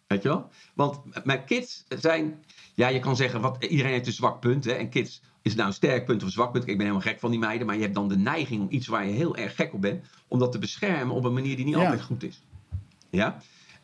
[0.06, 0.48] Weet je wel?
[0.74, 2.44] Want mijn kids zijn...
[2.74, 4.64] Ja, je kan zeggen, wat, iedereen heeft een zwak punt.
[4.64, 4.72] Hè?
[4.72, 6.64] En kids, is het nou een sterk punt of een zwak punt?
[6.66, 7.66] Ik ben helemaal gek van die meiden.
[7.66, 10.04] Maar je hebt dan de neiging om iets waar je heel erg gek op bent...
[10.28, 11.80] om dat te beschermen op een manier die niet Ja.
[11.85, 12.42] altijd goed is.
[13.11, 13.37] Ja?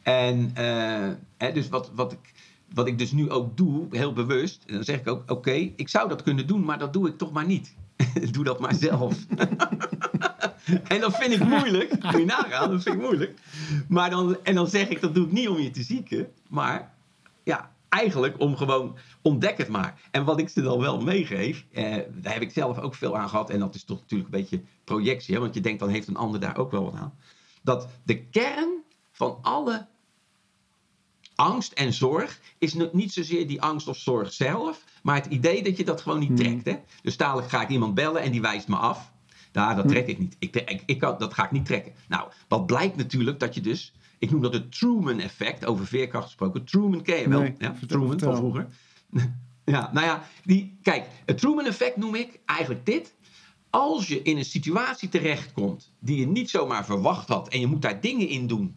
[0.03, 2.33] En eh, hè, dus wat, wat, ik,
[2.75, 4.65] wat ik dus nu ook doe, heel bewust...
[4.67, 6.65] En dan zeg ik ook, oké, ik zou dat kunnen doen...
[6.65, 7.75] maar dat doe ik toch maar niet.
[8.33, 9.17] doe dat maar zelf.
[10.89, 11.91] en dat vind ik moeilijk.
[12.03, 13.41] Moet je nagaan, dat vind ik moeilijk.
[13.89, 16.33] Maar dan, en dan zeg ik, dat doe ik niet om je te zieken.
[16.49, 16.95] Maar
[17.43, 20.01] ja, eigenlijk om gewoon, ontdek het maar.
[20.11, 23.29] En wat ik ze dan wel meegeef, eh, daar heb ik zelf ook veel aan
[23.29, 23.51] gehad.
[23.51, 25.35] En dat is toch natuurlijk een beetje projectie.
[25.35, 25.41] Hè?
[25.41, 27.15] Want je denkt, dan heeft een ander daar ook wel wat aan.
[27.63, 29.87] Dat de kern van alle
[31.35, 35.77] angst en zorg is niet zozeer die angst of zorg zelf, maar het idee dat
[35.77, 36.65] je dat gewoon niet trekt.
[36.65, 36.77] Hè?
[37.03, 39.13] Dus dadelijk ga ik iemand bellen en die wijst me af.
[39.53, 40.37] Nou, dat trek ik niet.
[40.39, 41.93] Ik, ik, ik kan, dat ga ik niet trekken.
[42.09, 46.65] Nou, wat blijkt natuurlijk dat je dus, ik noem dat het Truman-effect, over veerkracht gesproken.
[46.65, 47.77] Truman ken je wel, Nee, ja?
[47.77, 48.67] vertel, Truman van vroeger.
[49.65, 53.15] ja, nou ja, die, kijk, het Truman-effect noem ik eigenlijk dit.
[53.71, 57.83] Als je in een situatie terechtkomt die je niet zomaar verwacht had en je moet
[57.83, 58.77] daar dingen in doen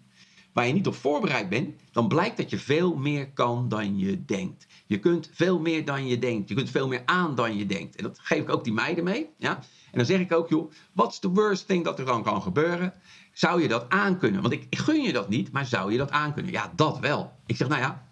[0.56, 4.26] waar je niet op voorbereid bent, dan blijkt dat je veel meer kan dan je
[4.26, 4.68] denkt.
[4.86, 6.50] Je kunt veel meer dan je denkt.
[6.50, 7.96] Je kunt veel meer aan dan je denkt.
[7.96, 9.30] En dat geef ik ook die meiden mee.
[9.38, 9.56] Ja?
[9.92, 12.94] En dan zeg ik ook, joh, what's the worst thing dat er dan kan gebeuren?
[13.34, 14.42] Zou je dat aankunnen?
[14.42, 16.52] Want ik, ik gun je dat niet, maar zou je dat aankunnen?
[16.52, 17.32] Ja, dat wel.
[17.46, 18.08] Ik zeg, nou ja,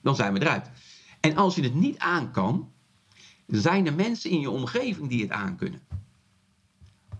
[0.00, 0.70] dan zijn we eruit.
[1.20, 2.72] En als je het niet aan kan,
[3.46, 5.80] zijn er mensen in je omgeving die het aankunnen.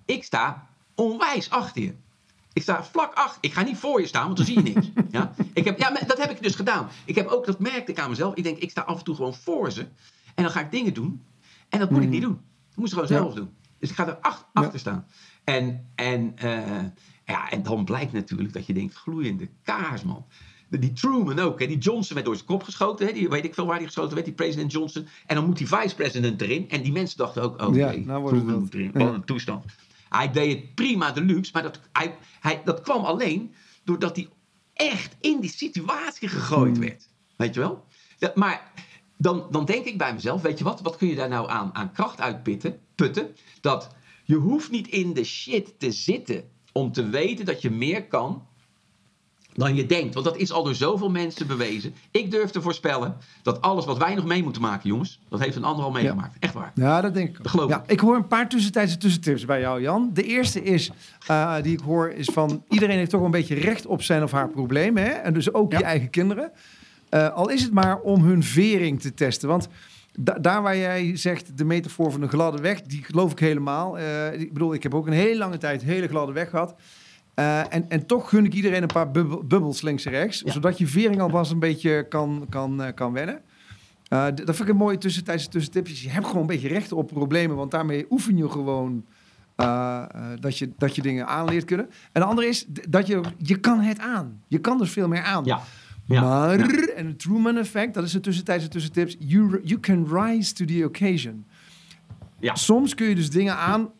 [0.05, 1.94] Ik sta onwijs achter je.
[2.53, 3.38] Ik sta vlak achter.
[3.41, 4.91] Ik ga niet voor je staan, want dan zie je niks.
[5.11, 5.35] Ja?
[5.53, 6.88] Ik heb, ja, maar dat heb ik dus gedaan.
[7.05, 8.35] Ik heb ook, dat merkte ik aan mezelf.
[8.35, 9.81] Ik denk, ik sta af en toe gewoon voor ze.
[10.35, 11.23] En dan ga ik dingen doen.
[11.69, 12.41] En dat moet ik niet doen.
[12.69, 13.17] Dat moet ze gewoon Ja.
[13.17, 13.51] zelf doen.
[13.79, 15.07] Dus ik ga er ach- achter staan.
[15.45, 16.61] En, en, eh,
[17.27, 20.25] ja, en dan blijkt natuurlijk dat je denkt, gloeiende kaars, man.
[20.69, 21.67] Die Truman ook, hè?
[21.67, 23.07] die Johnson werd door zijn kop geschoten.
[23.07, 23.12] Hè?
[23.12, 25.07] Die, weet ik veel waar die geschoten werd, die president Johnson.
[25.27, 26.71] En dan moet die vice-president erin.
[26.71, 28.91] En die mensen dachten ook, oké, Ja, nou Truman moet erin.
[28.93, 29.65] Wat een toestand.
[30.16, 34.29] Hij deed het prima deluxe, maar dat, hij, hij, dat kwam alleen doordat hij
[34.72, 36.87] echt in die situatie gegooid Hmm.
[36.87, 37.09] werd.
[37.37, 37.85] Weet je wel?
[38.18, 38.72] Dat, maar
[39.16, 40.81] dan, dan denk ik bij mezelf, weet je wat?
[40.81, 42.81] Wat kun je daar nou aan, aan kracht uitputten?
[42.94, 43.37] Putten?
[43.61, 43.88] Dat
[44.25, 48.46] je hoeft niet in de shit te zitten om te weten dat je meer kan
[49.55, 50.15] dan je denkt.
[50.15, 51.95] Want dat is al door zoveel mensen bewezen.
[52.11, 55.57] Ik durf te voorspellen dat alles wat wij nog mee moeten maken, jongens, dat heeft
[55.57, 56.37] een ander al meegemaakt.
[56.38, 56.73] Echt waar.
[56.75, 57.37] Ja, dat denk ik.
[57.37, 57.91] Dat geloof ja, ik.
[57.91, 60.11] ik hoor een paar tussentijdse tussentips bij jou, Jan.
[60.12, 60.91] De eerste is,
[61.27, 62.65] eh, die ik hoor, is van...
[62.69, 65.03] iedereen heeft toch wel een beetje recht op zijn of haar problemen.
[65.03, 65.11] Hè?
[65.11, 65.79] En dus ook Ja.
[65.79, 66.51] je eigen kinderen.
[67.09, 69.49] Eh, al is het maar om hun vering te testen.
[69.49, 69.69] Want
[70.19, 72.83] da- daar waar jij zegt, de metafoor van een gladde weg...
[72.83, 73.99] die geloof ik helemaal.
[73.99, 76.75] Eh, ik bedoel, ik heb ook een hele lange tijd een hele gladde weg gehad.
[77.35, 80.42] Eh, en, en toch gun ik iedereen een paar bubbel- bubbels links en rechts.
[80.45, 80.53] Ja.
[80.53, 83.40] Zodat je vering alvast een beetje kan, kan, eh, kan wennen.
[84.09, 86.03] Eh, dat vind ik een mooie tussentijdse tussentipjes.
[86.03, 89.05] Je hebt gewoon een beetje recht op problemen, want daarmee oefen je gewoon
[90.40, 91.87] dat, je, dat je dingen aanleert kunnen.
[92.12, 94.42] En de andere is dat je, je kan het aan.
[94.49, 95.45] Je kan dus veel meer aan.
[95.45, 95.61] Ja.
[96.07, 96.21] Ja.
[96.21, 96.87] maar, Ja.
[96.97, 100.85] en het Truman effect, dat is de tussentijdse tussentips, you, you can rise to the
[100.87, 101.45] occasion.
[102.40, 102.55] Ja.
[102.55, 103.90] Soms kun je dus dingen aan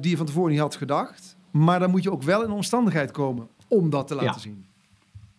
[0.00, 2.54] die je van tevoren niet had gedacht, maar dan moet je ook wel in de
[2.54, 4.38] omstandigheid komen om dat te laten Ja.
[4.38, 4.64] zien.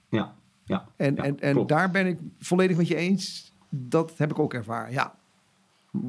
[0.10, 0.34] Ja.
[0.66, 0.86] ja.
[0.96, 1.70] En, ja, en, en klopt.
[1.70, 3.52] daar ben ik volledig met je eens.
[3.70, 5.16] Dat heb ik ook ervaren, ja.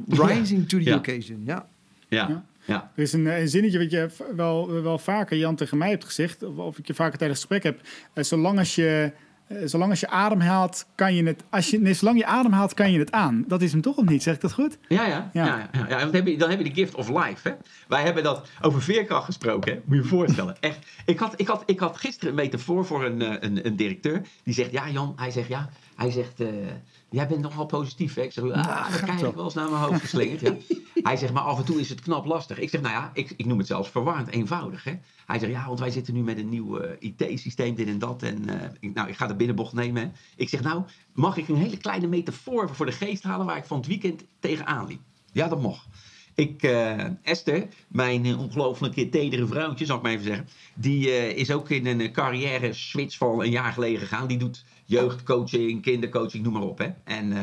[0.07, 0.95] Rising to the Ja.
[0.97, 1.67] occasion, ja.
[2.07, 2.91] Ja, Ja.
[2.95, 6.43] Er is een, een zinnetje wat je wel, wel vaker, Jan, tegen mij hebt gezegd,
[6.43, 7.87] of, of ik je vaker tijdens het gesprek heb.
[8.13, 9.19] Eh, zolang, als je, eh,
[9.65, 11.43] zolang als je ademhaalt, kan je het.
[11.49, 13.43] Als je, nee, zolang je ademhaalt, kan je het aan.
[13.47, 14.23] Dat is hem toch of niet?
[14.23, 14.77] Zeg ik dat goed?
[14.87, 15.29] Ja, ja.
[15.33, 15.69] Ja.
[15.71, 15.85] ja.
[15.89, 17.49] ja, dan heb je, dan heb je de gift of life.
[17.49, 17.55] Hè?
[17.87, 19.71] Wij hebben dat over veerkracht gesproken.
[19.71, 19.79] Hè?
[19.85, 20.55] Moet je je voorstellen.
[20.59, 20.77] Echt.
[21.05, 24.21] Ik, had, ik, had, ik had gisteren een metafoor voor een, eh, een, een directeur.
[24.43, 26.47] Die zegt, ja Jan, hij zegt, ja, hij zegt, eh,
[27.11, 28.13] jij bent nogal positief.
[28.13, 28.21] Hè?
[28.21, 30.41] Ik zeg, ah, dat krijg ik wel eens naar mijn hoofd geslingerd.
[30.41, 30.55] Ja.
[31.03, 32.59] Hij zegt, maar af en toe is het knap lastig.
[32.59, 34.83] Ik zeg, nou ja, ik, ik noem het zelfs verwarrend eenvoudig.
[34.83, 34.93] Hè?
[35.25, 38.23] Hij zegt, ja, want wij zitten nu met een nieuw eh, IT-systeem, dit en dat.
[38.23, 40.01] En eh, ik, nou, ik ga de binnenbocht nemen.
[40.01, 40.09] Hè.
[40.35, 43.65] Ik zeg, nou, mag ik een hele kleine metafoor voor de geest halen waar ik
[43.65, 45.01] van het weekend tegenaan liep?
[45.31, 45.85] Ja, dat mag.
[46.35, 50.47] Ik, eh, Esther, mijn ongelooflijke tedere vrouwtje, zal ik maar even zeggen.
[50.73, 54.27] Die is ook in een carrière switch van een jaar geleden gegaan.
[54.27, 56.77] Die doet jeugdcoaching, kindercoaching, noem maar op.
[56.77, 56.87] Hè.
[57.03, 57.39] En eh,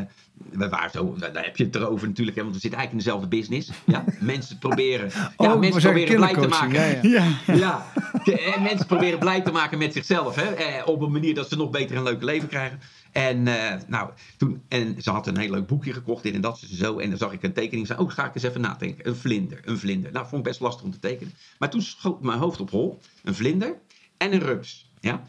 [0.50, 3.12] we waren zo, daar heb je het erover natuurlijk, hè, want we zitten eigenlijk in
[3.12, 3.70] dezelfde business.
[3.84, 6.72] Ja, mensen proberen, ja, Oh, we mensen proberen blij te maken.
[6.72, 7.54] ja, ja.
[7.54, 7.86] Ja.
[8.24, 10.34] Ja, en mensen proberen blij te maken met zichzelf.
[10.34, 10.42] Hè?
[10.54, 12.80] Eh, op een manier dat ze nog beter een leuk leven krijgen.
[13.12, 16.58] En, eh, nou, toen, en ze had een heel leuk boekje gekocht, dit en dat,
[16.58, 16.98] zo.
[16.98, 17.86] En dan zag ik een tekening.
[17.86, 19.08] Zei, oh, ga ik eens even nadenken.
[19.08, 20.12] Een vlinder, een vlinder.
[20.12, 21.34] Nou, vond ik best lastig om te tekenen.
[21.58, 22.98] Maar toen schoot mijn hoofd op hol.
[23.24, 23.74] Een vlinder
[24.16, 24.90] en een rups.
[25.00, 25.22] Ja?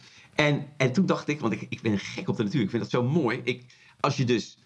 [0.46, 2.62] En, en toen dacht ik, want ik, ik ben gek op de natuur.
[2.62, 3.42] Ik vind dat zo mooi.
[3.44, 3.66] Ik,
[4.00, 4.58] als je dus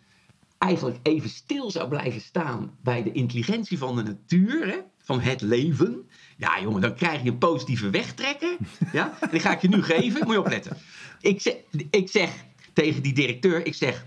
[0.58, 5.42] eigenlijk even stil zou blijven staan bij de intelligentie van de natuur, hè, van het
[5.42, 6.10] leven.
[6.38, 8.58] Ja, jongen, dan krijg je een positieve wegtrekker.
[8.92, 9.18] Ja?
[9.22, 10.22] En die ga ik je nu geven.
[10.26, 10.78] Moet je opletten.
[11.22, 11.56] Ik zeg,
[11.90, 14.06] ik zeg tegen die directeur, ik zeg,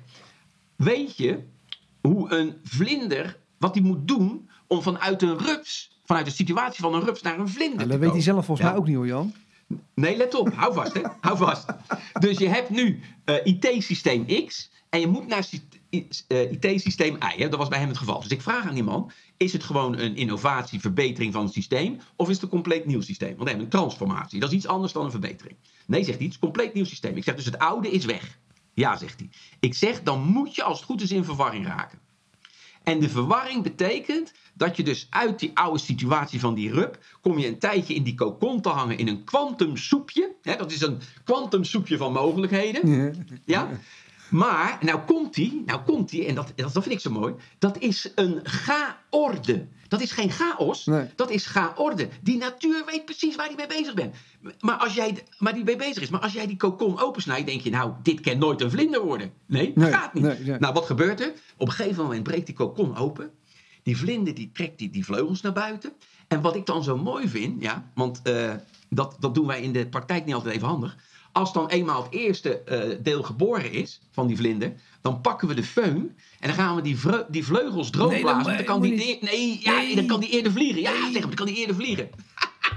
[0.77, 1.39] weet je
[2.01, 6.95] hoe een vlinder, wat hij moet doen om vanuit een rups, vanuit de situatie van
[6.95, 8.23] een rups naar een vlinder te dat weet hij komen?
[8.23, 8.73] zelf volgens Ja.
[8.73, 9.35] mij ook niet hoor, Jan.
[9.95, 10.55] Nee, let op.
[10.55, 11.01] Hou vast, hè.
[11.21, 11.67] Hou vast.
[12.19, 17.19] Dus je hebt nu eh, IT-systeem X en je moet naar syst- i- eh, IT-systeem
[17.37, 17.49] Y.
[17.49, 18.21] Dat was bij hem het geval.
[18.21, 21.99] Dus ik vraag aan die man, is het gewoon een innovatie, verbetering van het systeem?
[22.17, 23.37] Of is het een compleet nieuw systeem?
[23.37, 24.41] Want hebben een transformatie.
[24.41, 25.57] Dat is iets anders dan een verbetering.
[25.87, 27.17] Nee, zegt hij, het is een compleet nieuw systeem.
[27.17, 28.39] Ik zeg, dus het oude is weg.
[28.75, 29.29] Ja, zegt hij.
[29.61, 31.99] Ik zeg, dan moet je als het goed is in verwarring raken.
[32.87, 36.99] En de verwarring betekent dat je dus uit die oude situatie van die rub...
[37.21, 40.35] kom je een tijdje in die kokon te hangen in een kwantumsoepje.
[40.43, 43.15] Dat is een kwantumsoepje van mogelijkheden.
[43.45, 43.69] Ja?
[44.29, 47.35] Maar, nou komt die, nou komt die, en dat, dat vind ik zo mooi.
[47.59, 49.67] Dat is een ga-orde.
[49.89, 51.07] Dat is geen chaos, Nee.
[51.17, 52.09] dat is ga-orde.
[52.23, 54.15] Die natuur weet precies waar die mee bezig bent.
[54.61, 56.09] Maar als jij, maar die mee bezig is.
[56.11, 59.33] Maar als jij die kokon opensnijdt, denk je, nou, dit kan nooit een vlinder worden.
[59.47, 60.23] Nee, dat Nee, gaat niet.
[60.47, 60.59] nee.
[60.59, 61.33] Nou, wat gebeurt er?
[61.57, 63.31] Op een gegeven moment breekt die kokon open.
[63.83, 65.93] Die vlinder die trekt die, die vleugels naar buiten.
[66.29, 68.53] En wat ik dan zo mooi vind, ja, want eh,
[68.89, 70.97] dat, dat doen wij in de praktijk niet altijd even handig.
[71.37, 75.55] Als dan eenmaal het eerste eh, deel geboren is van die vlinder, dan pakken we
[75.55, 76.97] de föhn en dan gaan we die,
[77.29, 78.37] die vleugels droogblazen.
[78.37, 79.23] Nee, dan, dat kan die, niet.
[79.23, 79.95] nee, ja, Nee.
[79.95, 80.81] dan kan die eerder vliegen.
[80.81, 82.11] Ja, zeg maar, dan kan die eerder vliegen.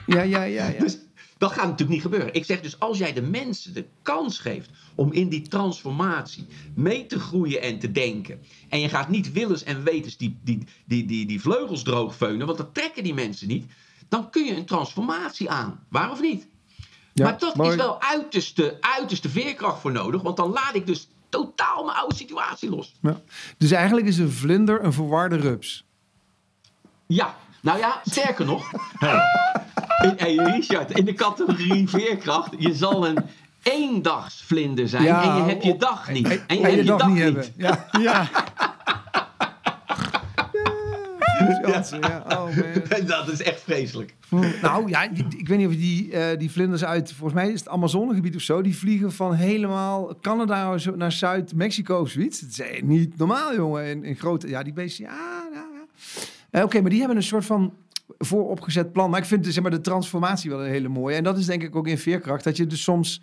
[0.06, 0.68] Ja, ja, ja.
[0.68, 0.80] ja.
[0.80, 0.98] Dus
[1.38, 2.34] dat gaat natuurlijk niet gebeuren.
[2.34, 6.46] Ik zeg dus, als jij de mensen de kans geeft om in die transformatie
[6.76, 8.40] mee te groeien en te denken.
[8.70, 12.58] En je gaat niet willens en wetens die, die, die, die, die vleugels droogveunen, want
[12.58, 13.66] dat trekken die mensen niet.
[14.10, 15.80] Dan kun je een transformatie aan.
[15.90, 16.48] Waar of niet?
[17.20, 17.70] Ja, maar dat mooi.
[17.70, 20.22] is wel uiterste, uiterste veerkracht voor nodig.
[20.22, 22.94] Want dan laat ik dus totaal mijn oude situatie los.
[23.02, 23.20] Ja.
[23.58, 25.84] Dus eigenlijk is een vlinder een verwarde rups.
[27.08, 28.72] Ja, nou ja, sterker nog.
[29.00, 33.18] Hey, in, hey, Richard, in de categorie veerkracht, je zal een
[33.64, 36.28] eendagsvlinder zijn Ja, en je hebt je dag niet.
[36.28, 37.20] En, En je en hebt je dag niet.
[37.20, 37.46] hebben.
[37.58, 38.28] Ja, Ja,
[41.62, 42.24] Jansen, ja.
[42.28, 43.06] Oh, man.
[43.06, 44.16] Dat is echt vreselijk.
[44.62, 45.04] Nou ja,
[45.38, 48.42] ik weet niet of die, eh, die vlinders uit, volgens mij is het Amazonegebied of
[48.42, 52.40] zo, die vliegen van helemaal Canada zo naar Zuid-Mexico of zoiets.
[52.40, 53.86] Dat is eh, niet normaal, jongen.
[53.86, 55.88] In, in grote, ja, die beesten, ja, ja, ja.
[56.52, 57.74] Eh, Oké, maar die hebben een soort van
[58.18, 59.10] vooropgezet plan.
[59.10, 61.16] Maar ik vind zeg maar, de transformatie wel een hele mooie.
[61.16, 63.22] En dat is denk ik ook in veerkracht, dat je dus soms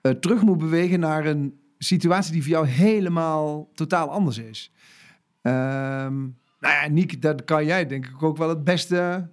[0.00, 4.72] eh, terug moet bewegen naar een situatie die voor jou helemaal totaal anders is.
[5.42, 6.14] Ehm
[6.60, 9.28] nou ja, Niek, dat kan jij denk ik ook wel het beste...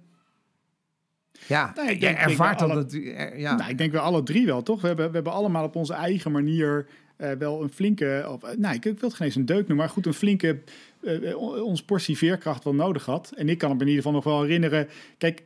[1.46, 3.54] Ja, Nee, ik jij denk- ik denk ervaart wel dat alle- eh, Ja.
[3.56, 4.80] Nou, ik denk we alle drie wel, toch?
[4.80, 6.86] We hebben, we hebben allemaal op onze eigen manier
[7.16, 8.26] eh, wel een flinke...
[8.28, 10.60] Of, eh, nou, ik wil het geen eens een deuk noemen, maar goed, een flinke...
[11.02, 13.32] eh, eh, ons portie veerkracht wel nodig had.
[13.36, 14.88] En ik kan me in ieder geval nog wel herinneren...
[15.18, 15.42] Kijk,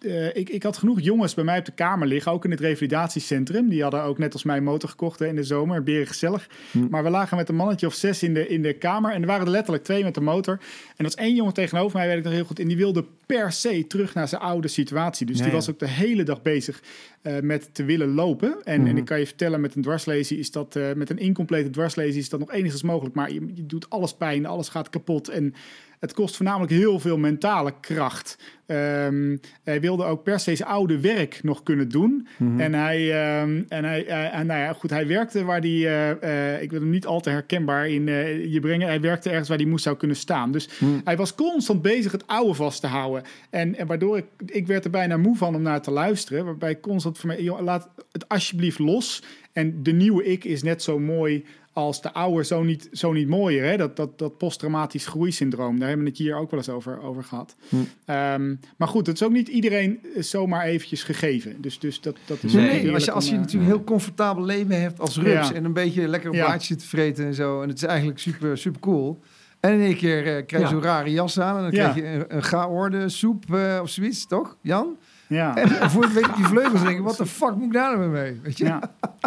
[0.00, 2.60] eh, ik, ik had genoeg jongens bij mij op de kamer liggen, ook in het
[2.60, 3.68] revalidatiecentrum.
[3.68, 6.48] Die hadden ook net als mij een motor gekocht hè, in de zomer, beren gezellig.
[6.90, 9.26] Maar we lagen met een mannetje of zes in de, in de kamer en er
[9.26, 10.60] waren er letterlijk twee met de motor.
[10.96, 13.04] En was één jongen tegenover mij, weet ik nog heel goed, en die wilde
[13.38, 15.26] per se terug naar zijn oude situatie.
[15.26, 15.52] Dus die ja.
[15.52, 16.82] was ook de hele dag bezig
[17.22, 18.56] eh, met te willen lopen.
[18.64, 18.90] En, Mhm.
[18.90, 22.20] en ik kan je vertellen, met een dwarslesie is dat, eh, met een incomplete dwarslesie
[22.20, 23.14] is dat nog enigszins mogelijk.
[23.14, 25.28] Maar je, je doet alles pijn, alles gaat kapot.
[25.28, 25.54] En
[26.00, 28.38] het kost voornamelijk heel veel mentale kracht.
[28.66, 32.26] Ehm, hij wilde ook per se zijn oude werk nog kunnen doen.
[32.38, 32.60] Mhm.
[32.60, 36.70] En hij, ehm, en hij, eh, en nou ja, goed, hij werkte waar hij, ik
[36.70, 38.06] wil hem niet al te herkenbaar in
[38.50, 38.86] je brengen.
[38.86, 40.52] Hij werkte ergens waar hij moest zou kunnen staan.
[40.52, 40.90] Dus Mhm.
[41.04, 43.21] hij was constant bezig het oude vast te houden.
[43.50, 46.44] En, en waardoor ik, ik werd er bijna moe van om naar te luisteren.
[46.44, 49.22] Waarbij ik constant van mij, joh, laat het alsjeblieft los.
[49.52, 53.28] En de nieuwe ik is net zo mooi als de oude zo niet, zo niet
[53.28, 53.64] mooier.
[53.64, 53.76] Hè?
[53.76, 55.78] Dat, dat, dat posttraumatisch groeisyndroom.
[55.78, 57.56] Daar hebben we het hier ook wel eens over, over gehad.
[57.68, 57.76] Hm.
[58.04, 61.60] Ehm, maar goed, het is ook niet iedereen eh, zomaar eventjes gegeven.
[61.60, 63.84] Dus, dus dat, dat is Nee, als je, als je om, eh, natuurlijk een heel
[63.84, 65.54] comfortabel leven hebt als rups Ja.
[65.54, 66.44] en een beetje lekker op Ja.
[66.44, 67.62] blaadjes zit te vreten en zo.
[67.62, 69.20] En het is eigenlijk super, super cool.
[69.62, 72.06] En in één keer eh, krijg je zo'n rare jas aan en dan krijg je
[72.06, 74.96] een, een gaorde soep eh, of zoiets, toch, Jan?
[75.26, 75.56] ja.
[75.56, 77.64] En, en voor het weet je die vleugels en denk je, wat de fuck moet
[77.66, 78.40] ik daar nou mee?
[78.42, 78.64] Weet je?
[78.64, 78.80] Ja,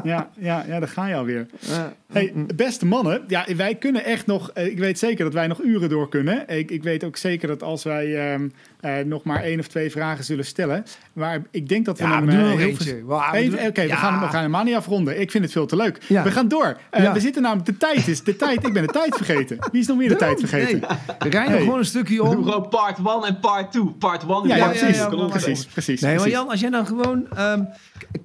[0.03, 1.47] ja, ja, ja, daar ga je alweer.
[1.59, 1.93] Ja.
[2.15, 4.49] Hey, beste mannen, ja, wij kunnen echt nog.
[4.51, 6.47] eh, Ik weet zeker dat wij nog uren door kunnen.
[6.47, 8.49] Ik, ik weet ook zeker dat als wij ehm,
[8.79, 10.83] eh, nog maar één of twee vragen zullen stellen.
[11.13, 13.05] Maar ik denk dat we Ja, hem, we doen eh, nog eentje.
[13.05, 13.95] we Even- Oké, we, Ja.
[13.95, 15.19] gaan, hem- we gaan helemaal niet afronden.
[15.21, 15.97] Ik vind het veel te leuk.
[16.07, 16.23] Ja.
[16.23, 16.77] We gaan door.
[16.89, 17.13] Eh, Ja.
[17.13, 19.57] We zitten namelijk, de tijd is, de tijd, ik ben de tijd vergeten.
[19.71, 20.79] Wie is nog meer de tijd vergeten?
[21.19, 21.59] Nee, rij nog Hey.
[21.61, 22.43] gewoon een stukje Doe om.
[22.43, 23.83] gewoon part 1 en part 2.
[23.99, 25.29] Part 1 Ja, ja, ja, precies.
[25.29, 26.29] precies, precies, Nee, maar.
[26.29, 27.63] Jan, als jij dan gewoon ehm,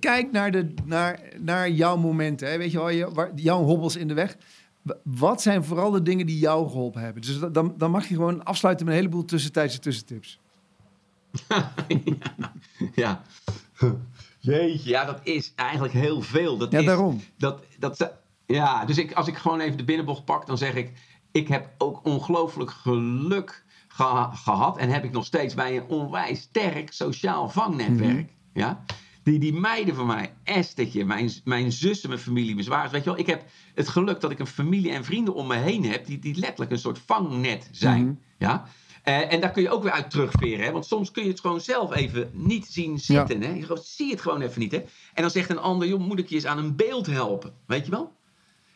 [0.01, 3.97] kijkt naar, de, naar, naar jouw momenten, hè, weet je wel, je, waar, jouw hobbels
[3.97, 4.37] in de weg.
[5.03, 7.23] Wat zijn vooral de dingen die jou geholpen hebben?
[7.23, 10.41] Dus dan, dan mag je gewoon afsluiten met een heleboel tussentijdse tussentips.
[12.95, 13.23] Ja.
[14.39, 16.57] Jeetje, ja, dat is eigenlijk heel veel.
[16.59, 17.21] Dat Ja, is, daarom.
[17.39, 18.13] Dat, dat,
[18.47, 20.93] ja, dus ik, als ik gewoon even de binnenbocht pak, dan zeg ik...
[21.33, 24.79] Ik heb ook ongelooflijk geluk geha- gehad.
[24.79, 28.31] En heb ik nog steeds bij een onwijs sterk sociaal vangnetwerk.
[28.53, 28.85] Ja?
[29.23, 32.91] Die, die meiden van mij, Esthertje, mijn, mijn zussen, mijn familie, mijn zwaars.
[32.91, 35.57] Weet je wel, ik heb het geluk dat ik een familie en vrienden om me
[35.57, 36.07] heen heb...
[36.07, 38.05] die, die letterlijk een soort vangnet zijn.
[38.05, 38.15] Mhm.
[38.39, 38.69] Ja?
[39.03, 40.65] Eh, en daar kun je ook weer uit terugveren.
[40.65, 40.73] Hè?
[40.73, 43.43] Want soms kun je het gewoon zelf even niet zien zitten.
[43.43, 43.53] Hè?
[43.53, 44.73] Je zie het gewoon even niet.
[44.73, 44.79] Hè?
[45.15, 47.55] En dan zegt een ander, joh, moet ik je eens aan een beeld helpen?
[47.67, 48.13] Weet je wel?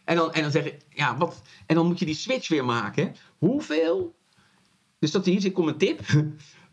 [0.04, 1.42] En dan, en dan zeg ik, ja, wat?
[1.66, 3.04] En dan moet je die switch weer maken.
[3.04, 3.10] hè?
[3.38, 4.14] Hoeveel?
[4.98, 6.00] Dus dat is, ik kom een tip.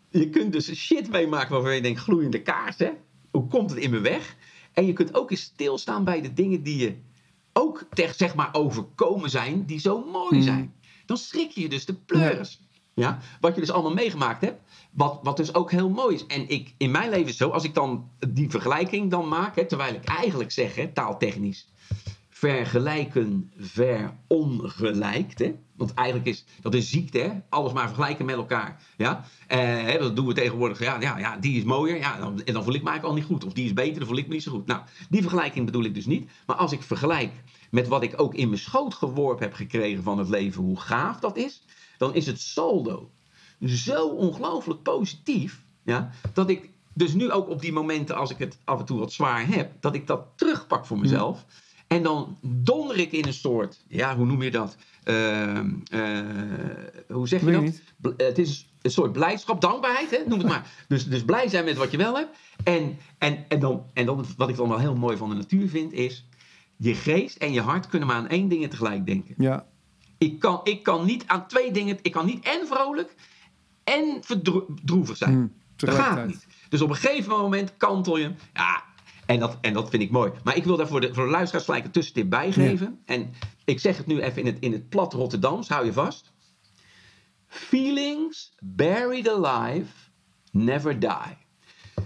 [0.09, 2.91] Je kunt dus shit meemaken waarvan je denkt, gloeiende kaars, hè?
[3.31, 4.35] Hoe komt het in me weg?
[4.73, 6.95] En je kunt ook eens stilstaan bij de dingen die je
[7.53, 10.41] ook zeg maar, overkomen zijn, die zo mooi Mhm.
[10.43, 10.73] zijn.
[11.05, 12.61] Dan schrik je dus de pleuris.
[12.93, 13.19] Ja.
[13.39, 14.61] Wat je dus allemaal meegemaakt hebt.
[14.91, 16.25] Wat, wat dus ook heel mooi is.
[16.25, 19.93] En ik, in mijn leven zo, als ik dan die vergelijking dan maak, hè, terwijl
[19.93, 21.67] ik eigenlijk zeg, hè, taaltechnisch,
[22.41, 25.39] vergelijken verongelijkt.
[25.39, 25.55] Hè?
[25.75, 27.31] Want eigenlijk is dat is ziekte, hè?
[27.49, 28.81] alles maar vergelijken met elkaar.
[28.97, 29.25] Ja?
[29.47, 30.79] Eh, dat doen we tegenwoordig.
[30.79, 33.13] Ja, ja, ja, die is mooier, ja, dan, en dan voel ik me eigenlijk al
[33.13, 33.45] niet goed.
[33.45, 34.65] Of die is beter, dan voel ik me niet zo goed.
[34.65, 36.29] Nou, die vergelijking bedoel ik dus niet.
[36.45, 37.31] Maar als ik vergelijk
[37.71, 41.19] met wat ik ook in mijn schoot geworpen heb gekregen van het leven, hoe gaaf
[41.19, 41.63] dat is,
[41.97, 43.11] dan is het saldo
[43.65, 45.63] zo ongelooflijk positief.
[45.83, 48.99] Ja, dat ik dus nu ook op die momenten, als ik het af en toe
[48.99, 51.45] wat zwaar heb, dat ik dat terugpak voor mezelf.
[51.91, 54.75] En dan donder ik in een soort, ja, hoe noem je dat?
[55.03, 56.19] Ehm, eh,
[57.09, 57.81] hoe zeg je dat?
[57.97, 60.17] Bl- het is een soort blijdschap, dankbaarheid, hè?
[60.27, 60.71] noem het maar.
[60.87, 62.37] Dus, dus blij zijn met wat je wel hebt.
[62.63, 65.69] En, en, en, dan, en dan, wat ik dan wel heel mooi van de natuur
[65.69, 66.27] vind, is
[66.77, 69.35] je geest en je hart kunnen maar aan één ding tegelijk denken.
[69.37, 69.65] Ja.
[70.17, 71.97] Ik kan, ik kan niet aan twee dingen.
[72.01, 73.15] Ik kan niet en vrolijk
[73.83, 75.37] en verdroevig zijn.
[75.37, 76.47] Mm, dat gaat niet.
[76.69, 78.31] Dus op een gegeven moment kantel je.
[78.53, 78.83] Ja,
[79.25, 80.31] en dat, en dat vind ik mooi.
[80.43, 83.01] Maar ik wil daar voor de, voor de luisteraars gelijk een tussentip bij geven.
[83.05, 83.33] En
[83.65, 85.67] ik zeg het nu even in het, in het plat Rotterdams.
[85.67, 86.31] Hou je vast.
[87.47, 89.91] Feelings buried alive
[90.51, 91.37] never die.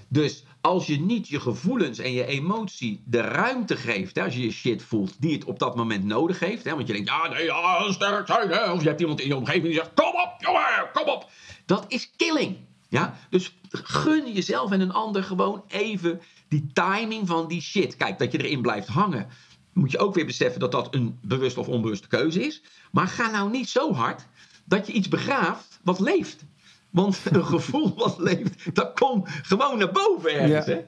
[0.08, 4.41] Dus als je niet je gevoelens en je emotie de ruimte geeft, hè, als je
[4.41, 7.28] je shit voelt die het op dat moment nodig heeft, hè, want je denkt, ja,
[7.28, 10.08] nee, ja, sterk zijn, hè, of je hebt iemand in je omgeving die zegt, kom
[10.08, 11.30] op, jongen, kom op.
[11.65, 12.58] Dat is killing.
[12.89, 13.17] Ja?
[13.30, 17.95] Dus gun jezelf en een ander gewoon even die timing van die shit.
[17.95, 19.27] Kijk, dat je erin blijft hangen,
[19.73, 22.63] moet je ook weer beseffen dat dat een bewuste of onbewuste keuze is.
[22.91, 24.25] Maar ga nou niet zo hard
[24.65, 26.45] dat je iets begraaft wat leeft.
[26.89, 30.65] Want een gevoel wat leeft, dat komt gewoon naar boven ergens.
[30.65, 30.73] Ja.
[30.73, 30.81] Hè?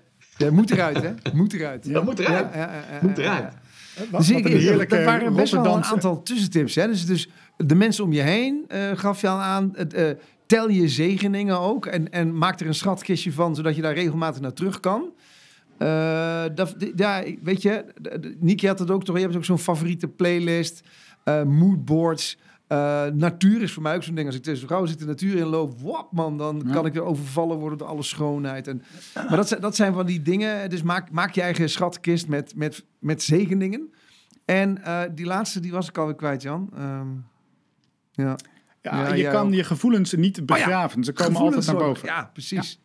[0.45, 1.13] Ja, moet eruit, hè?
[1.23, 1.93] Het moet eruit.
[1.93, 2.53] Dat moet eruit.
[2.53, 3.53] Ja, ja, ja, ja, Moet ja, eruit.
[4.11, 6.75] Dus ik, heerlijke dat waren best wel een aantal tussentips.
[6.75, 6.87] Hè?
[6.87, 9.71] Dus, dus de mensen om je heen eh, gaf je al aan.
[9.73, 10.09] Het, eh,
[10.45, 11.85] tel je zegeningen ook.
[11.85, 15.11] En, en maak er een schatkistje van, zodat je daar regelmatig naar terug kan.
[15.77, 17.85] Eh, dat, ja, weet je,
[18.39, 19.15] Niki had het ook toch.
[19.15, 20.81] Je hebt ook zo'n favoriete playlist.
[21.23, 22.37] eh moodboards.
[22.67, 24.27] Eh, natuur is voor mij ook zo'n ding.
[24.27, 26.73] Als ik tussen vrouw zit de natuur in loop, wap man, dan Ja.
[26.73, 28.67] kan ik er overvallen worden door alle schoonheid.
[28.67, 28.81] En,
[29.13, 30.69] maar dat zijn, dat zijn van die dingen.
[30.69, 33.93] Dus maak, maak je eigen schatkist met, met, met zegeningen.
[34.45, 34.81] En
[35.15, 36.69] die laatste, die was ik alweer kwijt, Jan.
[36.75, 37.07] Ehm,
[38.11, 38.35] ja.
[38.81, 39.53] Ja, Ja, je kan ook.
[39.53, 41.03] je gevoelens niet begraven.
[41.03, 42.07] Ze komen altijd naar boven.
[42.07, 42.79] Ja, precies.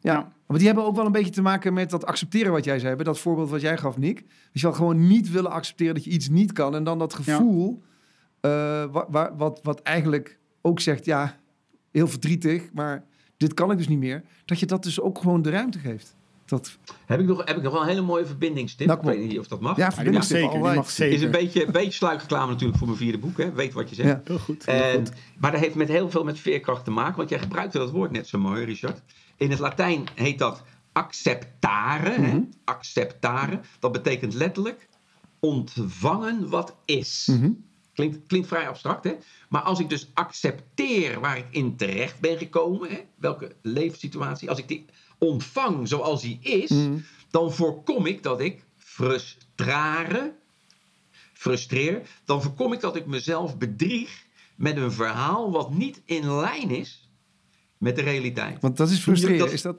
[0.00, 0.12] Ja.
[0.12, 0.32] Ja.
[0.46, 2.96] Maar die hebben ook wel een beetje te maken met dat accepteren wat jij zei.
[3.02, 4.16] Dat voorbeeld wat jij gaf, Nick.
[4.52, 6.74] Dus je wel gewoon niet willen accepteren dat je iets niet kan.
[6.74, 7.82] En dan dat gevoel,
[8.40, 8.50] eh,
[8.92, 11.36] wa- wa- wat, wat eigenlijk ook zegt, ja,
[11.92, 13.04] heel verdrietig, maar
[13.36, 14.22] dit kan ik dus niet meer.
[14.44, 16.16] Dat je dat dus ook gewoon de ruimte geeft.
[16.44, 18.86] Dat, Heb ik, nog, heb ik nog wel een hele mooie verbindingstip.
[18.86, 19.76] Nou, ik weet niet of dat mag.
[19.76, 20.48] ja, Ja, die mag zeker.
[20.48, 20.76] Die altijd.
[20.76, 21.14] mag zeker.
[21.14, 23.38] is een beetje, een beetje sluikreclame natuurlijk voor mijn vierde boek.
[23.38, 23.52] Hè?
[23.52, 24.08] Weet wat je zegt.
[24.08, 24.20] Ja.
[24.24, 24.66] Heel goed.
[24.66, 25.12] heel En, goed.
[25.38, 27.16] maar dat heeft met heel veel met veerkracht te maken.
[27.16, 29.02] Want jij gebruikte dat woord net zo mooi, Richard.
[29.40, 30.62] In het Latijn heet dat
[30.92, 32.18] acceptare.
[32.20, 32.42] Mhm.
[32.64, 33.60] Acceptare.
[33.78, 34.88] Dat betekent letterlijk
[35.38, 37.26] ontvangen wat is.
[37.30, 37.50] Mhm.
[37.92, 39.16] Klinkt, klinkt vrij abstract, hè?
[39.48, 43.00] Maar als ik dus accepteer waar ik in terecht ben gekomen, hè?
[43.14, 44.84] welke levenssituatie, als ik die
[45.18, 46.98] ontvang zoals die is, Mhm.
[47.30, 50.34] dan voorkom ik dat ik frustrare,
[51.32, 54.24] frustreer, dan voorkom ik dat ik mezelf bedrieg
[54.56, 57.09] met een verhaal wat niet in lijn is
[57.80, 58.60] met de realiteit.
[58.60, 59.38] Want dat is frustrerend.
[59.40, 59.76] Dat- Is dat,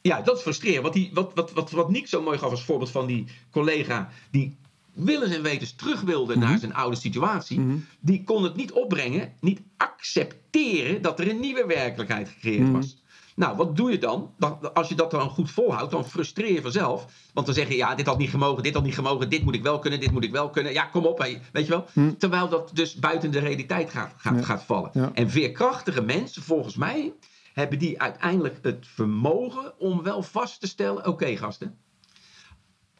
[0.00, 0.82] Ja, dat is frustrerend.
[0.82, 4.10] Wat, die, wat, wat, wat, wat Nick zo mooi gaf als voorbeeld van die collega
[4.30, 4.56] die
[4.92, 7.76] willens en wetens terug wilde naar zijn oude situatie, Mhm.
[8.00, 12.72] die kon het niet opbrengen, niet accepteren dat er een nieuwe werkelijkheid gecreëerd Mhm.
[12.72, 13.02] was.
[13.36, 14.30] Nou, wat doe je dan?
[14.38, 14.74] dan?
[14.74, 17.06] Als je dat dan goed volhoudt, dan frustreer je vanzelf.
[17.32, 19.54] Want dan zeg je, ja, dit had niet gemogen, dit had niet gemogen, dit moet
[19.54, 20.72] ik wel kunnen, dit moet ik wel kunnen.
[20.72, 21.38] Ja, kom op, hé.
[21.52, 21.86] weet je wel?
[21.92, 22.14] Mhm.
[22.18, 24.42] Terwijl dat dus buiten de realiteit gaat, gaat, Ja.
[24.44, 24.90] gaat vallen.
[24.92, 25.10] Ja.
[25.14, 27.12] En veerkrachtige mensen, volgens mij,
[27.54, 31.78] hebben die uiteindelijk het vermogen om wel vast te stellen: oké, gasten.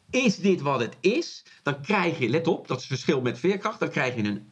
[0.09, 1.45] Is dit wat het is?
[1.63, 3.79] Dan krijg je, let op, dat is het verschil met veerkracht.
[3.79, 4.51] Dan krijg je een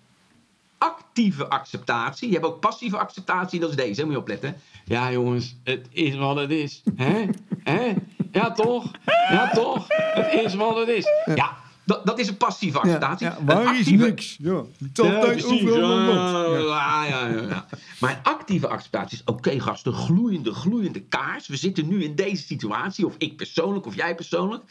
[0.77, 2.27] actieve acceptatie.
[2.27, 4.55] Je hebt ook passieve acceptatie, dat is deze, moet je opletten.
[4.85, 6.83] Ja, jongens, het is wat het is.
[6.95, 7.25] Hè?
[7.73, 7.93] Hè?
[8.31, 8.91] Ja, toch?
[9.29, 9.85] Ja, toch?
[9.87, 11.07] Het is wat het is.
[11.35, 13.27] Ja, dat, dat is een passieve acceptatie.
[13.27, 14.37] ja, waar is niks?
[14.39, 14.63] Ja,
[14.95, 17.05] altijd overal Ja.
[17.05, 17.27] Ja.
[17.27, 17.65] ja.
[17.99, 21.47] Maar een actieve acceptatie is: oké, gasten, gloeiende, gloeiende kaars.
[21.47, 24.63] We zitten nu in deze situatie, of ik persoonlijk, of jij persoonlijk.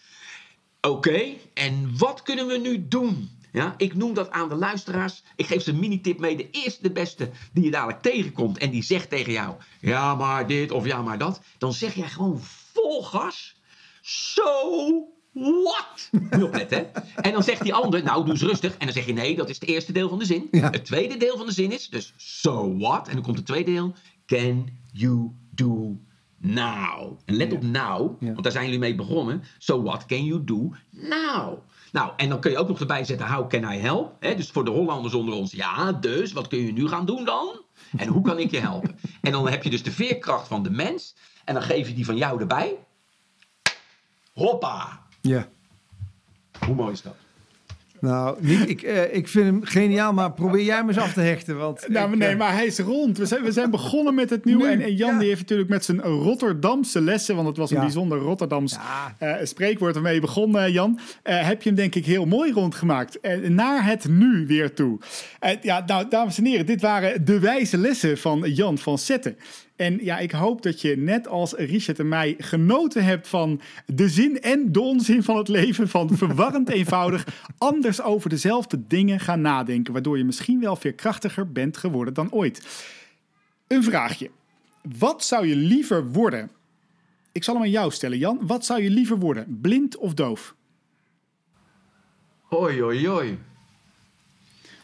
[0.80, 1.22] Oké,
[1.54, 3.30] en wat kunnen we nu doen?
[3.52, 5.22] Ja, ik noem dat aan de luisteraars.
[5.36, 6.36] Ik geef ze een mini-tip mee.
[6.36, 10.46] De eerste de beste die je dadelijk tegenkomt en die zegt tegen jou: ja, maar
[10.46, 11.40] dit of ja, maar dat.
[11.58, 12.40] Dan zeg jij gewoon
[12.72, 13.60] vol gas.
[14.00, 16.10] So what?
[16.30, 17.00] Je opletten, hè?
[17.20, 18.72] En dan zegt die ander, nou, doe eens rustig.
[18.76, 20.48] En dan zeg je, nee, dat is het eerste deel van de zin.
[20.50, 20.70] Ja.
[20.70, 23.08] Het tweede deel van de zin is, dus so what?
[23.08, 23.94] En dan komt het tweede deel,
[24.26, 26.00] can you do
[26.38, 27.18] now?
[27.24, 28.26] En let op now, Ja.
[28.32, 29.42] want daar zijn jullie mee begonnen.
[29.58, 31.58] So what can you do now?
[31.92, 34.16] Nou, en dan kun je ook nog erbij zetten, how can I help?
[34.20, 37.24] Hè, dus voor de Hollanders onder ons, ja, dus, wat kun je nu gaan doen
[37.24, 37.60] dan?
[37.96, 38.98] En hoe kan ik je helpen?
[39.20, 41.16] En dan heb je dus de veerkracht van de mens.
[41.44, 42.76] En dan geef je die van jou erbij.
[44.32, 45.01] Hoppa!
[45.22, 45.48] Ja.
[46.66, 47.14] Hoe mooi is dat?
[48.00, 51.20] Nou, niet, ik, eh, ik vind hem geniaal, maar probeer jij hem eens af te
[51.20, 51.56] hechten.
[51.58, 53.18] Want Nou, ik, nee, eh, maar hij is rond.
[53.18, 54.62] We zijn, we zijn begonnen met het nieuwe.
[54.66, 55.18] Nu, En, en Jan ja.
[55.18, 57.82] die heeft natuurlijk met zijn Rotterdamse lessen, want het was een Ja.
[57.82, 59.14] bijzonder Rotterdams Ja.
[59.18, 60.98] eh, spreekwoord waarmee je begon, Jan.
[61.22, 63.18] eh, heb je hem denk ik heel mooi rondgemaakt.
[63.48, 64.98] Naar het nu weer toe.
[65.40, 69.36] Eh, ja, nou, dames en heren, dit waren de wijze lessen van Jan van Zetten.
[69.76, 74.08] En ja, ik hoop dat je net als Richard en mij genoten hebt van de
[74.08, 75.88] zin en de onzin van het leven.
[75.88, 79.92] Van verwarrend eenvoudig anders over dezelfde dingen gaan nadenken.
[79.92, 82.86] Waardoor je misschien wel veerkrachtiger bent geworden dan ooit.
[83.66, 84.30] Een vraagje.
[84.98, 86.50] Wat zou je liever worden?
[87.32, 88.46] Ik zal hem aan jou stellen, Jan.
[88.46, 89.58] Wat zou je liever worden?
[89.60, 90.54] Blind of doof?
[92.40, 93.38] Hoi, hoi, hoi.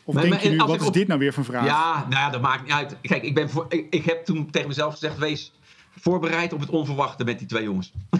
[0.08, 1.44] Of Maar- denk maar je nu, als wat ik is op- dit nou weer voor
[1.44, 1.64] vraag?
[1.64, 2.96] Ja, nou ja, dat maakt niet uit.
[3.00, 5.52] Kijk, ik, ben voor, ik, ik heb toen tegen mezelf gezegd, wees
[5.98, 7.92] voorbereid op het onverwachte met die twee jongens.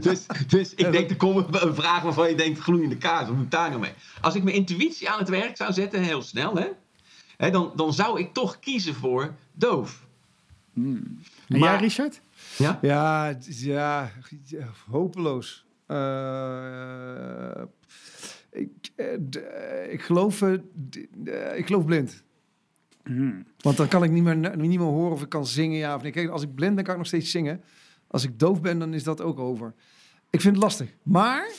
[0.00, 3.44] dus, dus ik denk, er komt een vraag waarvan je denkt, gloeiende kaas, wat moet
[3.44, 3.92] ik daar nou mee?
[4.20, 6.66] Als ik mijn intuïtie aan het werk zou zetten, heel snel, hè,
[7.36, 10.04] hè dan, dan zou ik toch kiezen voor doof.
[10.74, 12.20] En maar- jij, Richard?
[12.56, 12.78] Ja?
[12.82, 14.10] Ja, ja,
[14.44, 15.64] ja, hopeloos.
[15.86, 15.96] Eh,
[18.56, 20.52] ik, eh, eh, ik, geloof, eh,
[21.56, 22.24] ik geloof blind.
[23.60, 26.02] Want dan kan ik niet meer, niet meer horen of ik kan zingen, ja of
[26.02, 26.12] nee.
[26.12, 27.62] Kijk, als ik blind ben, kan ik nog steeds zingen.
[28.06, 29.74] Als ik doof ben, dan is dat ook over.
[30.30, 30.88] Ik vind het lastig.
[31.02, 31.50] Maar,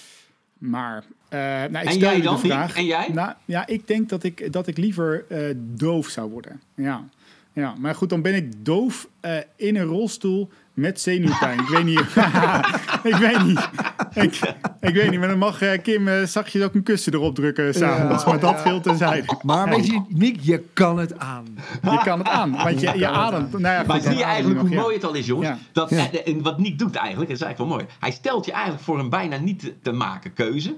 [0.58, 2.76] Maar, eh nou, ik En stel jij dan, de vraag.
[2.76, 3.10] En jij?
[3.14, 6.62] Nou, ja, ik denk dat ik, dat ik liever eh, doof zou worden.
[6.76, 7.10] Ja.
[7.54, 11.60] ja, maar goed, dan ben ik doof eh, in een rolstoel met zenuwpijn.
[11.60, 12.00] ik weet niet.
[13.12, 13.70] ik weet niet.
[14.18, 17.36] Ik, ik weet niet, maar dan mag eh, Kim uh, zachtjes ook een kussen erop
[17.36, 18.24] drukken s'avonds.
[18.24, 19.40] Ja, maar dat veel tezijde.
[19.42, 21.46] Maar weet je, Nick, je kan het aan.
[21.82, 23.52] Je kan het aan, want je, je ademt.
[23.52, 25.60] Nou ja, maar zie je eigenlijk hoe mooi het al is, jongens?
[25.72, 27.86] Dat, en wat Nick doet eigenlijk, dat is eigenlijk wel mooi.
[28.00, 30.76] Hij stelt je eigenlijk voor een bijna niet te, te maken keuze.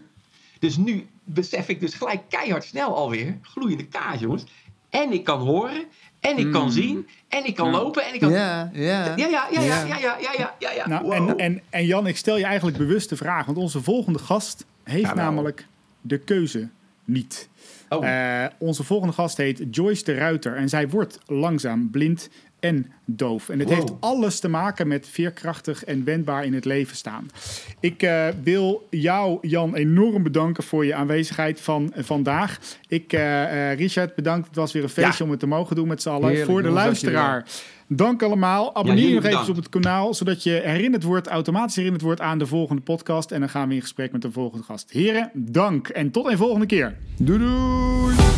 [0.59, 4.43] Dus nu besef ik dus gelijk keihard snel alweer, gloeiende kaas, jongens.
[4.89, 5.83] En ik kan horen
[6.19, 6.71] en ik kan hmm.
[6.71, 7.07] zien.
[7.27, 8.03] En ik kan lopen.
[8.03, 8.31] En ik kan...
[8.31, 8.81] Ja, ja.
[8.81, 10.87] Ja, ja, ja, ja, ja, ja, ja, ja, ja.
[10.87, 13.45] Nou, en, en, en Jan, ik stel je eigenlijk bewust de vraag.
[13.45, 15.67] Want onze volgende gast heeft namelijk
[16.01, 16.69] de keuze
[17.05, 17.49] niet.
[17.89, 18.05] Oh.
[18.05, 20.55] Uh, onze volgende gast heet Joyce de Ruiter.
[20.55, 22.29] En zij wordt langzaam blind
[22.59, 23.49] en doof.
[23.49, 27.27] En het heeft alles te maken met veerkrachtig en wendbaar in het leven staan.
[27.79, 32.59] Ik uh, wil jou, Jan, enorm bedanken voor je aanwezigheid van uh, vandaag.
[32.87, 34.47] Ik, uh, Richard, bedankt.
[34.47, 35.23] Het was weer een feestje ja.
[35.23, 36.27] om het te mogen doen met z'n allen.
[36.27, 37.45] Heerlijk, voor de luisteraar.
[37.87, 38.75] Dank allemaal.
[38.75, 42.37] Abonneer je nog even op het kanaal, zodat je herinnerd wordt, automatisch herinnerd wordt aan
[42.37, 43.31] de volgende podcast.
[43.31, 44.91] En dan gaan we in gesprek met de volgende gast.
[44.91, 46.95] Heren, dank en tot een volgende keer.
[47.17, 48.28] Doei doei!